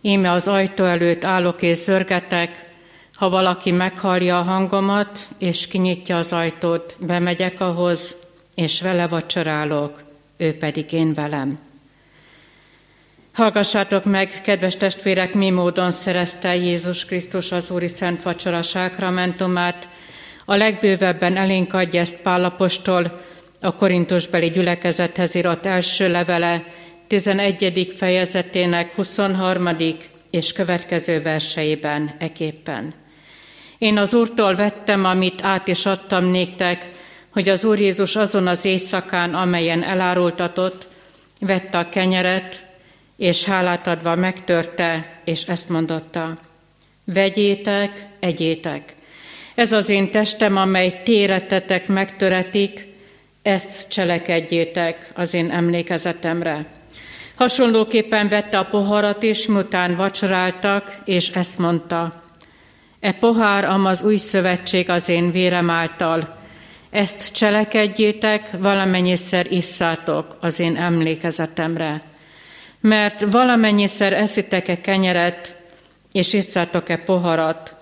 íme 0.00 0.30
az 0.30 0.48
ajtó 0.48 0.84
előtt 0.84 1.24
állok 1.24 1.62
és 1.62 1.78
zörgetek, 1.78 2.72
ha 3.14 3.28
valaki 3.28 3.70
meghallja 3.70 4.38
a 4.38 4.42
hangomat, 4.42 5.28
és 5.38 5.66
kinyitja 5.66 6.16
az 6.16 6.32
ajtót, 6.32 6.96
bemegyek 7.00 7.60
ahhoz, 7.60 8.16
és 8.54 8.80
vele 8.80 9.06
vacsorálok, 9.08 10.03
ő 10.44 10.56
pedig 10.56 10.92
én 10.92 11.14
velem. 11.14 11.58
Hallgassátok 13.32 14.04
meg, 14.04 14.40
kedves 14.40 14.76
testvérek, 14.76 15.34
mi 15.34 15.50
módon 15.50 15.90
szerezte 15.90 16.56
Jézus 16.56 17.04
Krisztus 17.04 17.52
az 17.52 17.70
Úri 17.70 17.88
Szent 17.88 18.22
Vacsora 18.22 18.62
sákramentumát, 18.62 19.88
a 20.44 20.54
legbővebben 20.54 21.36
elénk 21.36 21.72
adja 21.72 22.00
ezt 22.00 22.16
Pálapostól, 22.16 23.20
a 23.60 23.74
korintusbeli 23.74 24.50
gyülekezethez 24.50 25.34
írott 25.34 25.66
első 25.66 26.10
levele 26.10 26.64
11. 27.06 27.94
fejezetének 27.96 28.94
23. 28.94 29.68
és 30.30 30.52
következő 30.52 31.22
verseiben 31.22 32.14
eképpen. 32.18 32.94
Én 33.78 33.98
az 33.98 34.14
Úrtól 34.14 34.54
vettem, 34.54 35.04
amit 35.04 35.42
át 35.42 35.68
is 35.68 35.86
adtam 35.86 36.24
néktek, 36.24 36.90
hogy 37.34 37.48
az 37.48 37.64
Úr 37.64 37.80
Jézus 37.80 38.16
azon 38.16 38.46
az 38.46 38.64
éjszakán, 38.64 39.34
amelyen 39.34 39.82
elárultatott, 39.82 40.88
vette 41.40 41.78
a 41.78 41.88
kenyeret, 41.88 42.66
és 43.16 43.44
hálát 43.44 43.86
adva 43.86 44.14
megtörte, 44.14 45.20
és 45.24 45.42
ezt 45.42 45.68
mondotta. 45.68 46.36
Vegyétek, 47.04 48.06
egyétek. 48.20 48.94
Ez 49.54 49.72
az 49.72 49.88
én 49.88 50.10
testem, 50.10 50.56
amely 50.56 51.00
téretetek 51.04 51.88
megtöretik, 51.88 52.86
ezt 53.42 53.88
cselekedjétek 53.88 55.10
az 55.14 55.34
én 55.34 55.50
emlékezetemre. 55.50 56.66
Hasonlóképpen 57.34 58.28
vette 58.28 58.58
a 58.58 58.64
poharat 58.64 59.22
is, 59.22 59.46
miután 59.46 59.96
vacsoráltak, 59.96 60.96
és 61.04 61.28
ezt 61.28 61.58
mondta. 61.58 62.22
E 63.00 63.12
pohár, 63.12 63.64
am 63.64 63.84
az 63.84 64.02
új 64.02 64.16
szövetség 64.16 64.90
az 64.90 65.08
én 65.08 65.30
vérem 65.30 65.70
által. 65.70 66.42
Ezt 66.94 67.32
cselekedjétek, 67.32 68.50
valamennyiszer 68.58 69.52
isszátok 69.52 70.36
az 70.40 70.58
én 70.58 70.76
emlékezetemre. 70.76 72.02
Mert 72.80 73.20
valamennyiszer 73.30 74.12
eszitek-e 74.12 74.80
kenyeret, 74.80 75.56
és 76.12 76.32
isszátok-e 76.32 76.96
poharat, 76.96 77.76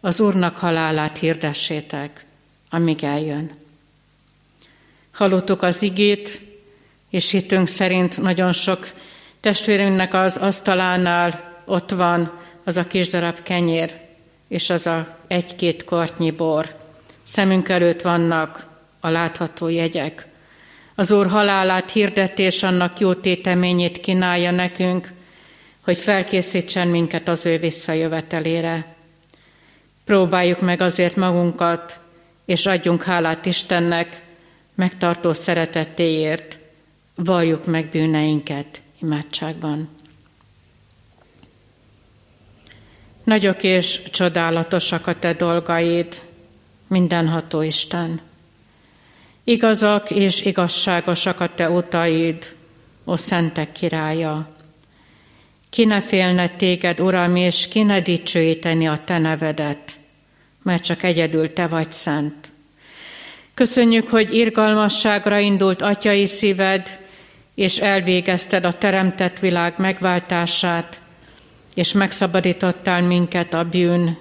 az 0.00 0.20
Úrnak 0.20 0.58
halálát 0.58 1.18
hirdessétek, 1.18 2.24
amíg 2.70 3.04
eljön. 3.04 3.50
Hallottuk 5.12 5.62
az 5.62 5.82
igét, 5.82 6.40
és 7.10 7.30
hitünk 7.30 7.68
szerint 7.68 8.20
nagyon 8.20 8.52
sok 8.52 8.92
testvérünknek 9.40 10.14
az 10.14 10.36
asztalánál 10.36 11.62
ott 11.64 11.90
van 11.90 12.40
az 12.64 12.76
a 12.76 12.86
kis 12.86 13.08
darab 13.08 13.42
kenyér, 13.42 14.00
és 14.48 14.70
az 14.70 14.86
a 14.86 15.18
egy-két 15.26 15.84
kortnyi 15.84 16.30
bor. 16.30 16.83
Szemünk 17.24 17.68
előtt 17.68 18.02
vannak 18.02 18.66
a 19.00 19.08
látható 19.08 19.68
jegyek. 19.68 20.26
Az 20.94 21.12
Úr 21.12 21.26
halálát 21.26 21.90
hirdetés 21.90 22.62
annak 22.62 22.98
jó 22.98 23.14
téteményét 23.14 24.00
kínálja 24.00 24.50
nekünk, 24.50 25.08
hogy 25.80 25.98
felkészítsen 25.98 26.88
minket 26.88 27.28
az 27.28 27.46
ő 27.46 27.58
visszajövetelére. 27.58 28.96
Próbáljuk 30.04 30.60
meg 30.60 30.80
azért 30.80 31.16
magunkat, 31.16 32.00
és 32.44 32.66
adjunk 32.66 33.02
hálát 33.02 33.46
Istennek 33.46 34.20
megtartó 34.74 35.32
szeretetéért, 35.32 36.58
valljuk 37.14 37.66
meg 37.66 37.88
bűneinket 37.88 38.80
imádságban. 39.02 39.88
Nagyok 43.24 43.62
és 43.62 44.02
csodálatosak 44.10 45.06
a 45.06 45.18
te 45.18 45.32
dolgaid, 45.32 46.22
mindenható 46.88 47.62
Isten. 47.62 48.20
Igazak 49.44 50.10
és 50.10 50.42
igazságosak 50.42 51.40
a 51.40 51.54
te 51.54 51.70
utaid, 51.70 52.54
ó 53.06 53.16
szentek 53.16 53.72
királya. 53.72 54.48
Ki 55.70 55.84
ne 55.84 56.00
félne 56.00 56.48
téged, 56.48 57.00
Uram, 57.00 57.36
és 57.36 57.68
ki 57.68 57.82
ne 57.82 58.00
dicsőíteni 58.00 58.88
a 58.88 59.00
te 59.04 59.18
nevedet, 59.18 59.92
mert 60.62 60.82
csak 60.82 61.02
egyedül 61.02 61.52
te 61.52 61.66
vagy 61.66 61.92
szent. 61.92 62.52
Köszönjük, 63.54 64.08
hogy 64.08 64.34
irgalmasságra 64.34 65.38
indult 65.38 65.82
atyai 65.82 66.26
szíved, 66.26 66.98
és 67.54 67.78
elvégezted 67.78 68.64
a 68.64 68.72
teremtett 68.72 69.38
világ 69.38 69.74
megváltását, 69.76 71.00
és 71.74 71.92
megszabadítottál 71.92 73.02
minket 73.02 73.54
a 73.54 73.64
bűn 73.64 74.18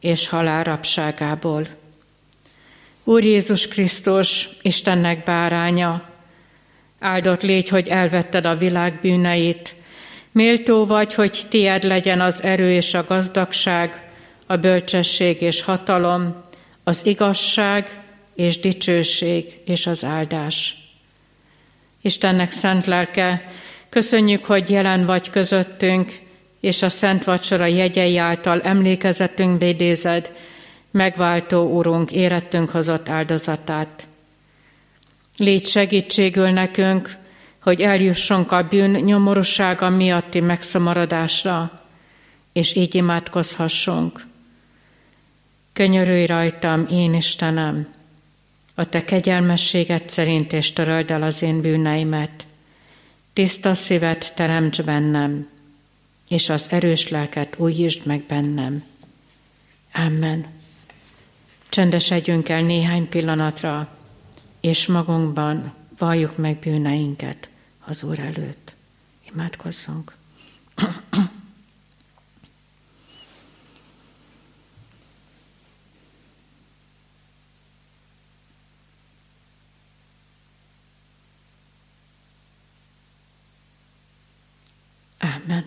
és 0.00 0.28
halál 0.28 0.64
rabságából. 0.64 1.66
Úr 3.08 3.24
Jézus 3.24 3.68
Krisztus, 3.68 4.48
Istennek 4.62 5.24
báránya, 5.24 6.02
áldott 6.98 7.42
légy, 7.42 7.68
hogy 7.68 7.88
elvetted 7.88 8.46
a 8.46 8.56
világ 8.56 8.98
bűneit, 9.00 9.74
méltó 10.32 10.86
vagy, 10.86 11.14
hogy 11.14 11.42
tied 11.48 11.82
legyen 11.82 12.20
az 12.20 12.42
erő 12.42 12.70
és 12.70 12.94
a 12.94 13.04
gazdagság, 13.04 14.10
a 14.46 14.56
bölcsesség 14.56 15.40
és 15.40 15.62
hatalom, 15.62 16.40
az 16.84 17.06
igazság 17.06 18.00
és 18.34 18.60
dicsőség 18.60 19.44
és 19.64 19.86
az 19.86 20.04
áldás. 20.04 20.74
Istennek 22.02 22.50
szent 22.50 22.86
lelke, 22.86 23.50
köszönjük, 23.88 24.44
hogy 24.44 24.70
jelen 24.70 25.04
vagy 25.04 25.30
közöttünk, 25.30 26.12
és 26.60 26.82
a 26.82 26.88
Szent 26.88 27.24
Vacsora 27.24 27.66
jegyei 27.66 28.16
által 28.16 28.60
emlékezetünk 28.60 29.58
bédézed, 29.58 30.32
megváltó 30.96 31.70
Úrunk 31.70 32.10
érettünk 32.10 32.70
hozott 32.70 33.08
áldozatát. 33.08 34.06
Légy 35.36 35.66
segítségül 35.66 36.50
nekünk, 36.50 37.16
hogy 37.62 37.80
eljussunk 37.80 38.52
a 38.52 38.68
bűn 38.68 38.90
nyomorúsága 38.90 39.88
miatti 39.88 40.40
megszamaradásra, 40.40 41.72
és 42.52 42.74
így 42.74 42.94
imádkozhassunk. 42.94 44.26
Könyörülj 45.72 46.26
rajtam, 46.26 46.86
én 46.90 47.14
Istenem, 47.14 47.94
a 48.74 48.88
te 48.88 49.04
kegyelmességet 49.04 50.10
szerint, 50.10 50.52
és 50.52 50.72
töröld 50.72 51.10
el 51.10 51.22
az 51.22 51.42
én 51.42 51.60
bűneimet. 51.60 52.46
Tiszta 53.32 53.74
szívet 53.74 54.32
teremts 54.34 54.82
bennem, 54.82 55.48
és 56.28 56.48
az 56.48 56.66
erős 56.70 57.08
lelket 57.08 57.54
újítsd 57.58 58.06
meg 58.06 58.22
bennem. 58.22 58.84
Amen. 59.92 60.55
Csendesedjünk 61.68 62.48
el 62.48 62.62
néhány 62.62 63.08
pillanatra, 63.08 63.88
és 64.60 64.86
magunkban 64.86 65.74
valljuk 65.98 66.36
meg 66.36 66.56
bűneinket 66.58 67.48
az 67.84 68.02
Úr 68.02 68.18
előtt. 68.18 68.74
Imádkozzunk. 69.32 70.14
Amen. 85.18 85.66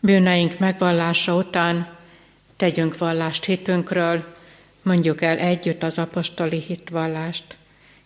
Bűneink 0.00 0.58
megvallása 0.58 1.34
után 1.34 1.93
tegyünk 2.64 2.98
vallást 2.98 3.44
hitünkről, 3.44 4.24
mondjuk 4.82 5.22
el 5.22 5.38
együtt 5.38 5.82
az 5.82 5.98
apostoli 5.98 6.58
hitvallást. 6.58 7.44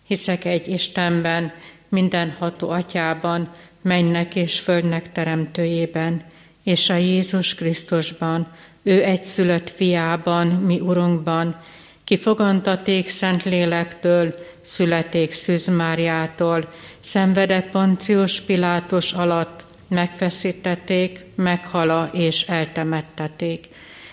Hiszek 0.07 0.45
egy 0.45 0.67
Istenben, 0.67 1.53
mindenható 1.89 2.69
atyában, 2.69 3.49
mennek 3.81 4.35
és 4.35 4.59
földnek 4.59 5.11
teremtőjében, 5.11 6.23
és 6.63 6.89
a 6.89 6.95
Jézus 6.95 7.55
Krisztusban, 7.55 8.47
ő 8.83 9.03
egyszülött 9.03 9.69
fiában, 9.69 10.47
mi 10.47 10.79
Urunkban, 10.79 11.55
ki 12.03 12.17
fogantaték 12.17 13.09
Szent 13.09 13.43
Lélektől, 13.43 14.35
születék 14.61 15.31
Szűz 15.31 15.67
Máriától, 15.67 16.69
szenvedett 16.99 17.69
Poncius 17.69 18.41
Pilátus 18.41 19.11
alatt, 19.11 19.65
megfeszítették, 19.87 21.25
meghala 21.35 22.09
és 22.13 22.41
eltemetteték. 22.41 23.69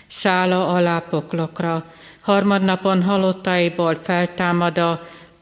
Szála 0.07 0.67
alá 0.67 0.99
poklokra, 0.99 1.85
harmadnapon 2.21 3.03
halottaiból 3.03 3.99
feltámada, 4.03 4.99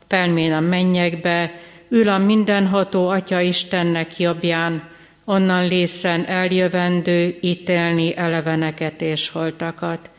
felmén 0.07 0.53
a 0.53 0.59
mennyekbe, 0.59 1.59
ül 1.89 2.09
a 2.09 2.17
mindenható 2.17 3.09
Atya 3.09 3.39
Istennek 3.39 4.19
jobbján, 4.19 4.89
onnan 5.25 5.67
lészen 5.67 6.25
eljövendő, 6.25 7.37
ítélni 7.41 8.17
eleveneket 8.17 9.01
és 9.01 9.29
holtakat. 9.29 10.09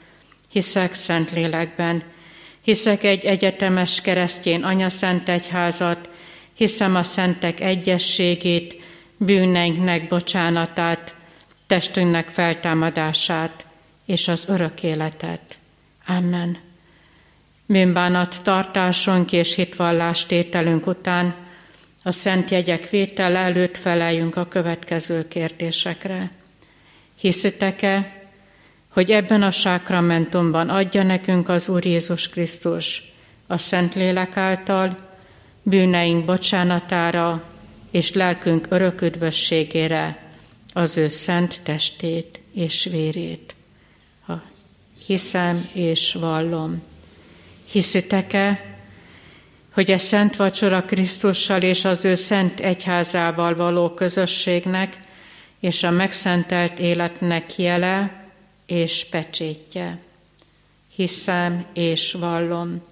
Hiszek 0.51 0.95
szent 0.95 1.33
lélekben, 1.33 2.03
hiszek 2.61 3.05
egy 3.05 3.25
egyetemes 3.25 4.01
keresztjén 4.01 4.63
anyaszent 4.63 5.29
egyházat, 5.29 6.09
hiszem 6.55 6.95
a 6.95 7.03
szentek 7.03 7.61
egyességét, 7.61 8.81
bűneinknek 9.17 10.09
bocsánatát, 10.09 11.15
testünknek 11.67 12.29
feltámadását 12.29 13.66
és 14.07 14.29
az 14.29 14.49
örök 14.49 14.83
életet. 14.83 15.59
Amen. 16.07 16.59
Bűnbánat 17.67 18.43
tartásunk 18.43 19.33
és 19.33 19.55
hitvallás 19.55 20.27
tételünk 20.27 20.87
után 20.87 21.35
a 22.03 22.13
szent 22.13 22.51
jegyek 22.51 22.91
vétel 22.91 23.37
előtt 23.37 23.77
feleljünk 23.77 24.37
a 24.37 24.49
következő 24.49 25.29
kérdésekre. 25.29 26.31
Hiszitek-e, 27.21 28.25
hogy 28.89 29.11
ebben 29.11 29.43
a 29.43 29.51
sákramentumban 29.51 30.69
adja 30.69 31.03
nekünk 31.03 31.49
az 31.49 31.69
Úr 31.69 31.85
Jézus 31.85 32.29
Krisztus 32.29 33.13
a 33.47 33.59
Szent 33.59 33.95
Lélek 33.95 34.37
által 34.37 34.95
bűneink 35.63 36.25
bocsánatára 36.25 37.45
és 37.91 38.13
lelkünk 38.13 38.67
örök 38.69 39.01
üdvösségére 39.01 40.17
az 40.73 40.97
ő 40.97 41.09
szent 41.09 41.61
testét 41.63 42.41
és 42.53 42.89
vérét. 42.91 43.56
Hiszem 45.05 45.69
és 45.73 46.13
vallom. 46.21 46.83
Hiszitek-e, 47.71 48.77
hogy 49.73 49.91
ez 49.91 50.03
szent 50.03 50.37
vacsora 50.37 50.83
Krisztussal 50.83 51.63
és 51.63 51.85
az 51.85 52.05
ő 52.05 52.15
szent 52.15 52.61
egyházával 52.61 53.55
való 53.55 53.95
közösségnek 53.95 54.97
és 55.61 55.83
a 55.83 55.91
megszentelt 55.91 56.79
életnek 56.79 57.59
jele 57.59 58.25
és 58.67 59.07
pecsétje. 59.11 59.99
Hiszem 60.95 61.67
és 61.73 62.13
vallom. 62.13 62.85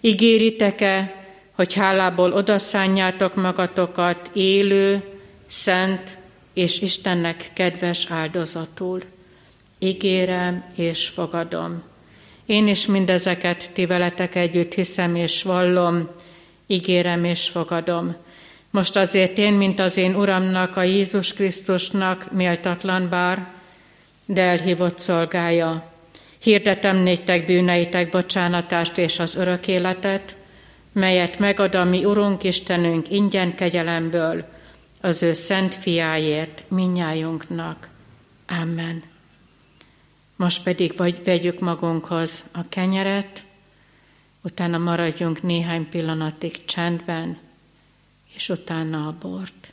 Ígéritek-e, 0.00 1.24
hogy 1.52 1.74
hálából 1.74 2.32
odaszánjátok 2.32 3.34
magatokat 3.34 4.30
élő, 4.32 5.02
szent 5.46 6.18
és 6.52 6.80
Istennek 6.80 7.50
kedves 7.52 8.06
áldozatul? 8.08 9.02
Ígérem 9.82 10.64
és 10.74 11.08
fogadom. 11.08 11.76
Én 12.46 12.68
is 12.68 12.86
mindezeket 12.86 13.70
ti 13.72 13.86
veletek 13.86 14.34
együtt 14.34 14.74
hiszem 14.74 15.14
és 15.14 15.42
vallom, 15.42 16.08
ígérem 16.66 17.24
és 17.24 17.48
fogadom. 17.48 18.16
Most 18.70 18.96
azért 18.96 19.38
én, 19.38 19.52
mint 19.52 19.80
az 19.80 19.96
én 19.96 20.14
Uramnak, 20.14 20.76
a 20.76 20.82
Jézus 20.82 21.32
Krisztusnak 21.32 22.32
méltatlan 22.32 23.08
bár, 23.08 23.48
de 24.24 24.42
elhívott 24.42 24.98
szolgája. 24.98 25.92
Hirdetem 26.38 26.96
néktek 26.96 27.46
bűneitek 27.46 28.10
bocsánatást 28.10 28.98
és 28.98 29.18
az 29.18 29.34
örök 29.34 29.66
életet, 29.66 30.36
melyet 30.92 31.38
megad 31.38 31.74
a 31.74 31.84
mi 31.84 32.04
Urunk 32.04 32.44
Istenünk 32.44 33.10
ingyen 33.10 33.54
kegyelemből, 33.54 34.44
az 35.00 35.22
ő 35.22 35.32
szent 35.32 35.74
fiáért 35.74 36.62
minnyájunknak. 36.68 37.88
Amen. 38.62 39.09
Most 40.40 40.62
pedig 40.62 40.96
vagy 40.96 41.24
vegyük 41.24 41.58
magunkhoz 41.58 42.44
a 42.52 42.68
kenyeret, 42.68 43.44
utána 44.42 44.78
maradjunk 44.78 45.42
néhány 45.42 45.88
pillanatig 45.88 46.64
csendben, 46.64 47.38
és 48.34 48.48
utána 48.48 49.06
a 49.06 49.16
bort. 49.20 49.72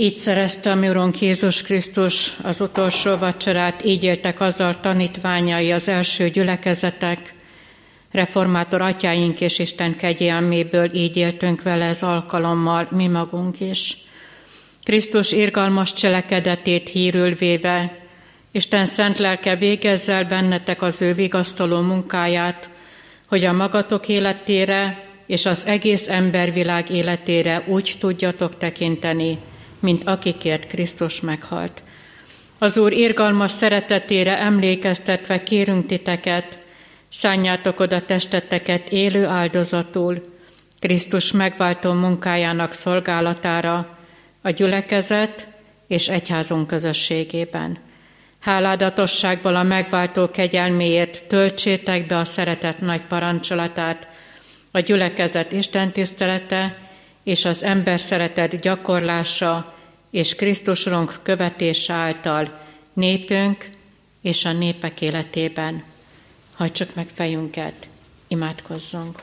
Így 0.00 0.14
szerezte 0.14 0.70
a 0.70 0.74
mi 0.74 0.88
Urunk 0.88 1.20
Jézus 1.20 1.62
Krisztus 1.62 2.32
az 2.42 2.60
utolsó 2.60 3.16
vacsorát, 3.16 3.84
így 3.84 4.04
éltek 4.04 4.40
azzal 4.40 4.80
tanítványai 4.80 5.72
az 5.72 5.88
első 5.88 6.28
gyülekezetek, 6.28 7.34
reformátor 8.10 8.80
atyáink 8.80 9.40
és 9.40 9.58
Isten 9.58 9.96
kegyelméből 9.96 10.94
így 10.94 11.16
éltünk 11.16 11.62
vele 11.62 11.84
ez 11.84 12.02
alkalommal, 12.02 12.88
mi 12.90 13.06
magunk 13.06 13.60
is. 13.60 13.96
Krisztus 14.82 15.32
irgalmas 15.32 15.92
cselekedetét 15.92 16.88
hírül 16.88 17.34
véve, 17.34 17.98
Isten 18.50 18.84
szent 18.84 19.18
lelke 19.18 19.56
végezzel 19.56 20.24
bennetek 20.24 20.82
az 20.82 21.02
ő 21.02 21.14
vigasztaló 21.14 21.80
munkáját, 21.80 22.70
hogy 23.28 23.44
a 23.44 23.52
magatok 23.52 24.08
életére 24.08 25.04
és 25.26 25.46
az 25.46 25.66
egész 25.66 26.08
embervilág 26.08 26.90
életére 26.90 27.64
úgy 27.66 27.96
tudjatok 27.98 28.58
tekinteni, 28.58 29.38
mint 29.80 30.04
akikért 30.04 30.66
Krisztus 30.66 31.20
meghalt. 31.20 31.82
Az 32.58 32.78
Úr 32.78 32.92
irgalmas 32.92 33.50
szeretetére 33.50 34.38
emlékeztetve 34.38 35.42
kérünk 35.42 35.86
titeket, 35.86 36.60
Szánjátok 37.12 37.80
oda 37.80 38.04
testeteket 38.04 38.88
élő 38.88 39.24
áldozatul, 39.24 40.20
Krisztus 40.78 41.32
megváltó 41.32 41.92
munkájának 41.92 42.72
szolgálatára, 42.72 43.98
a 44.42 44.50
gyülekezet 44.50 45.48
és 45.86 46.08
egyházunk 46.08 46.66
közösségében. 46.66 47.78
Háládatosságból 48.40 49.56
a 49.56 49.62
megváltó 49.62 50.30
kegyelméért 50.30 51.24
töltsétek 51.24 52.06
be 52.06 52.16
a 52.16 52.24
szeretet 52.24 52.80
nagy 52.80 53.02
parancsolatát, 53.02 54.08
a 54.70 54.80
gyülekezet 54.80 55.52
Isten 55.52 55.92
tisztelete 55.92 56.76
és 57.30 57.44
az 57.44 57.62
ember 57.62 58.00
szeretet 58.00 58.60
gyakorlása 58.60 59.74
és 60.10 60.34
Krisztusunk 60.34 61.18
követése 61.22 61.92
által 61.92 62.60
népünk 62.92 63.70
és 64.20 64.44
a 64.44 64.52
népek 64.52 65.00
életében. 65.00 65.82
Hajtsuk 66.54 66.94
meg 66.94 67.08
fejünket, 67.14 67.86
imádkozzunk. 68.28 69.22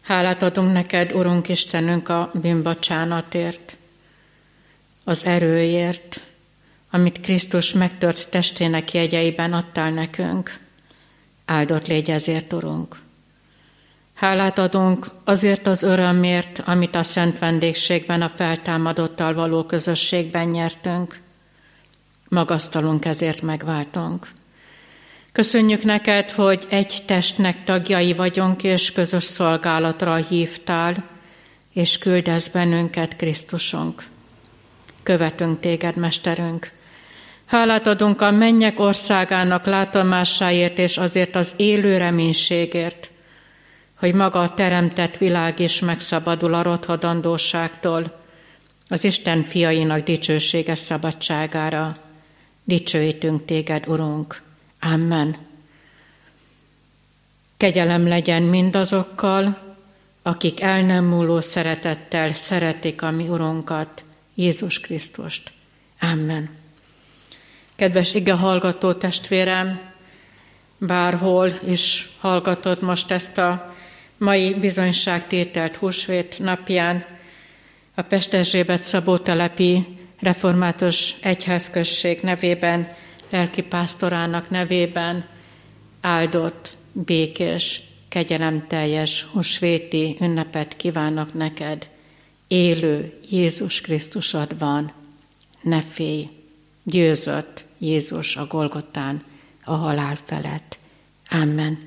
Hálát 0.00 0.42
adunk 0.42 0.72
neked, 0.72 1.12
Urunk 1.12 1.48
Istenünk, 1.48 2.08
a 2.08 2.30
bűnbocsánatért, 2.34 3.76
az 5.04 5.24
erőért, 5.24 6.24
amit 6.90 7.20
Krisztus 7.20 7.72
megtört 7.72 8.28
testének 8.30 8.92
jegyeiben 8.92 9.52
adtál 9.52 9.90
nekünk. 9.90 10.58
Áldott 11.44 11.86
légy 11.86 12.10
ezért, 12.10 12.52
Urunk. 12.52 13.04
Hálát 14.16 14.58
adunk 14.58 15.06
azért 15.24 15.66
az 15.66 15.82
örömért, 15.82 16.62
amit 16.64 16.94
a 16.94 17.02
szent 17.02 17.38
vendégségben, 17.38 18.22
a 18.22 18.28
feltámadottal 18.28 19.34
való 19.34 19.64
közösségben 19.64 20.48
nyertünk. 20.48 21.20
Magasztalunk 22.28 23.04
ezért 23.04 23.42
megváltunk. 23.42 24.28
Köszönjük 25.32 25.82
neked, 25.84 26.30
hogy 26.30 26.66
egy 26.68 27.02
testnek 27.06 27.64
tagjai 27.64 28.12
vagyunk, 28.12 28.62
és 28.62 28.92
közös 28.92 29.24
szolgálatra 29.24 30.14
hívtál, 30.14 31.04
és 31.72 31.98
küldesz 31.98 32.48
bennünket, 32.48 33.16
Krisztusunk. 33.16 34.02
Követünk 35.02 35.60
téged, 35.60 35.96
Mesterünk. 35.96 36.70
Hálát 37.46 37.86
adunk 37.86 38.20
a 38.20 38.30
mennyek 38.30 38.80
országának 38.80 39.66
látomásáért, 39.66 40.78
és 40.78 40.96
azért 40.96 41.36
az 41.36 41.54
élő 41.56 41.96
reménységért, 41.96 43.10
hogy 43.98 44.14
maga 44.14 44.40
a 44.40 44.54
teremtett 44.54 45.16
világ 45.16 45.60
is 45.60 45.80
megszabadul 45.80 46.54
a 46.54 46.62
rothadandóságtól, 46.62 48.24
az 48.88 49.04
Isten 49.04 49.44
fiainak 49.44 50.04
dicsőséges 50.04 50.78
szabadságára. 50.78 51.96
Dicsőítünk 52.64 53.44
téged, 53.44 53.86
Urunk! 53.86 54.42
Amen. 54.80 55.36
Kegyelem 57.56 58.08
legyen 58.08 58.42
mindazokkal, 58.42 59.58
akik 60.22 60.60
el 60.60 60.82
nem 60.82 61.04
múló 61.04 61.40
szeretettel 61.40 62.32
szeretik 62.32 63.02
a 63.02 63.10
mi 63.10 63.28
Urunkat, 63.28 64.04
Jézus 64.34 64.80
Krisztust. 64.80 65.52
Amen. 66.00 66.50
Kedves 67.76 68.14
ige 68.14 68.32
hallgató 68.32 68.92
testvérem, 68.92 69.80
bárhol 70.78 71.52
is 71.68 72.08
hallgatod 72.20 72.82
most 72.82 73.10
ezt 73.10 73.38
a 73.38 73.75
mai 74.18 74.54
bizonyságtételt 74.54 75.76
húsvét 75.76 76.38
napján, 76.38 77.04
a 77.94 78.02
Pesterzsébet 78.02 78.82
Szabó 78.82 79.18
telepi 79.18 79.86
református 80.20 81.14
egyházközség 81.20 82.20
nevében 82.22 82.96
lelkipásztorának 83.30 84.50
nevében 84.50 85.26
áldott, 86.00 86.76
békés, 86.92 87.80
kegyelemteljes 88.08 89.22
húsvéti 89.22 90.16
ünnepet 90.20 90.76
kívánok 90.76 91.34
neked. 91.34 91.88
Élő 92.48 93.18
Jézus 93.30 93.80
Krisztusod 93.80 94.58
van, 94.58 94.92
ne 95.60 95.82
félj, 95.82 96.26
győzött 96.82 97.64
Jézus 97.78 98.36
a 98.36 98.46
Golgotán 98.46 99.24
a 99.64 99.74
halál 99.74 100.18
felett. 100.24 100.78
Amen. 101.30 101.78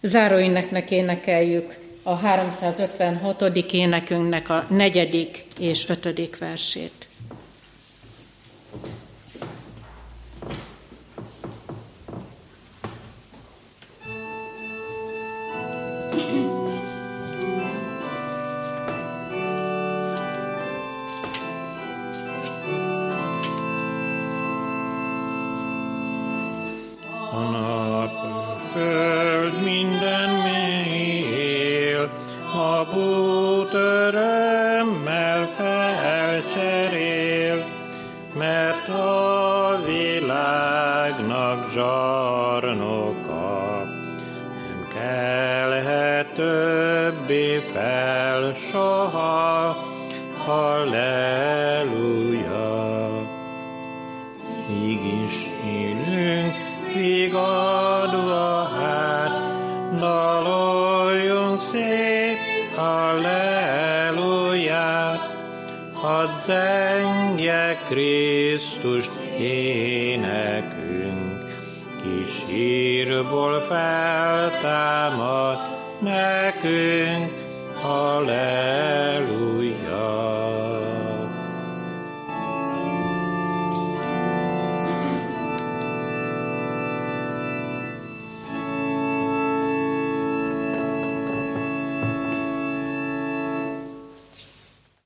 Záróéneknek 0.00 0.90
énekeljük 0.90 1.74
a 2.02 2.14
356. 2.14 3.42
énekünknek 3.72 4.48
a 4.50 4.66
negyedik 4.68 5.44
és 5.58 5.88
ötödik 5.88 6.38
versét. 6.38 6.95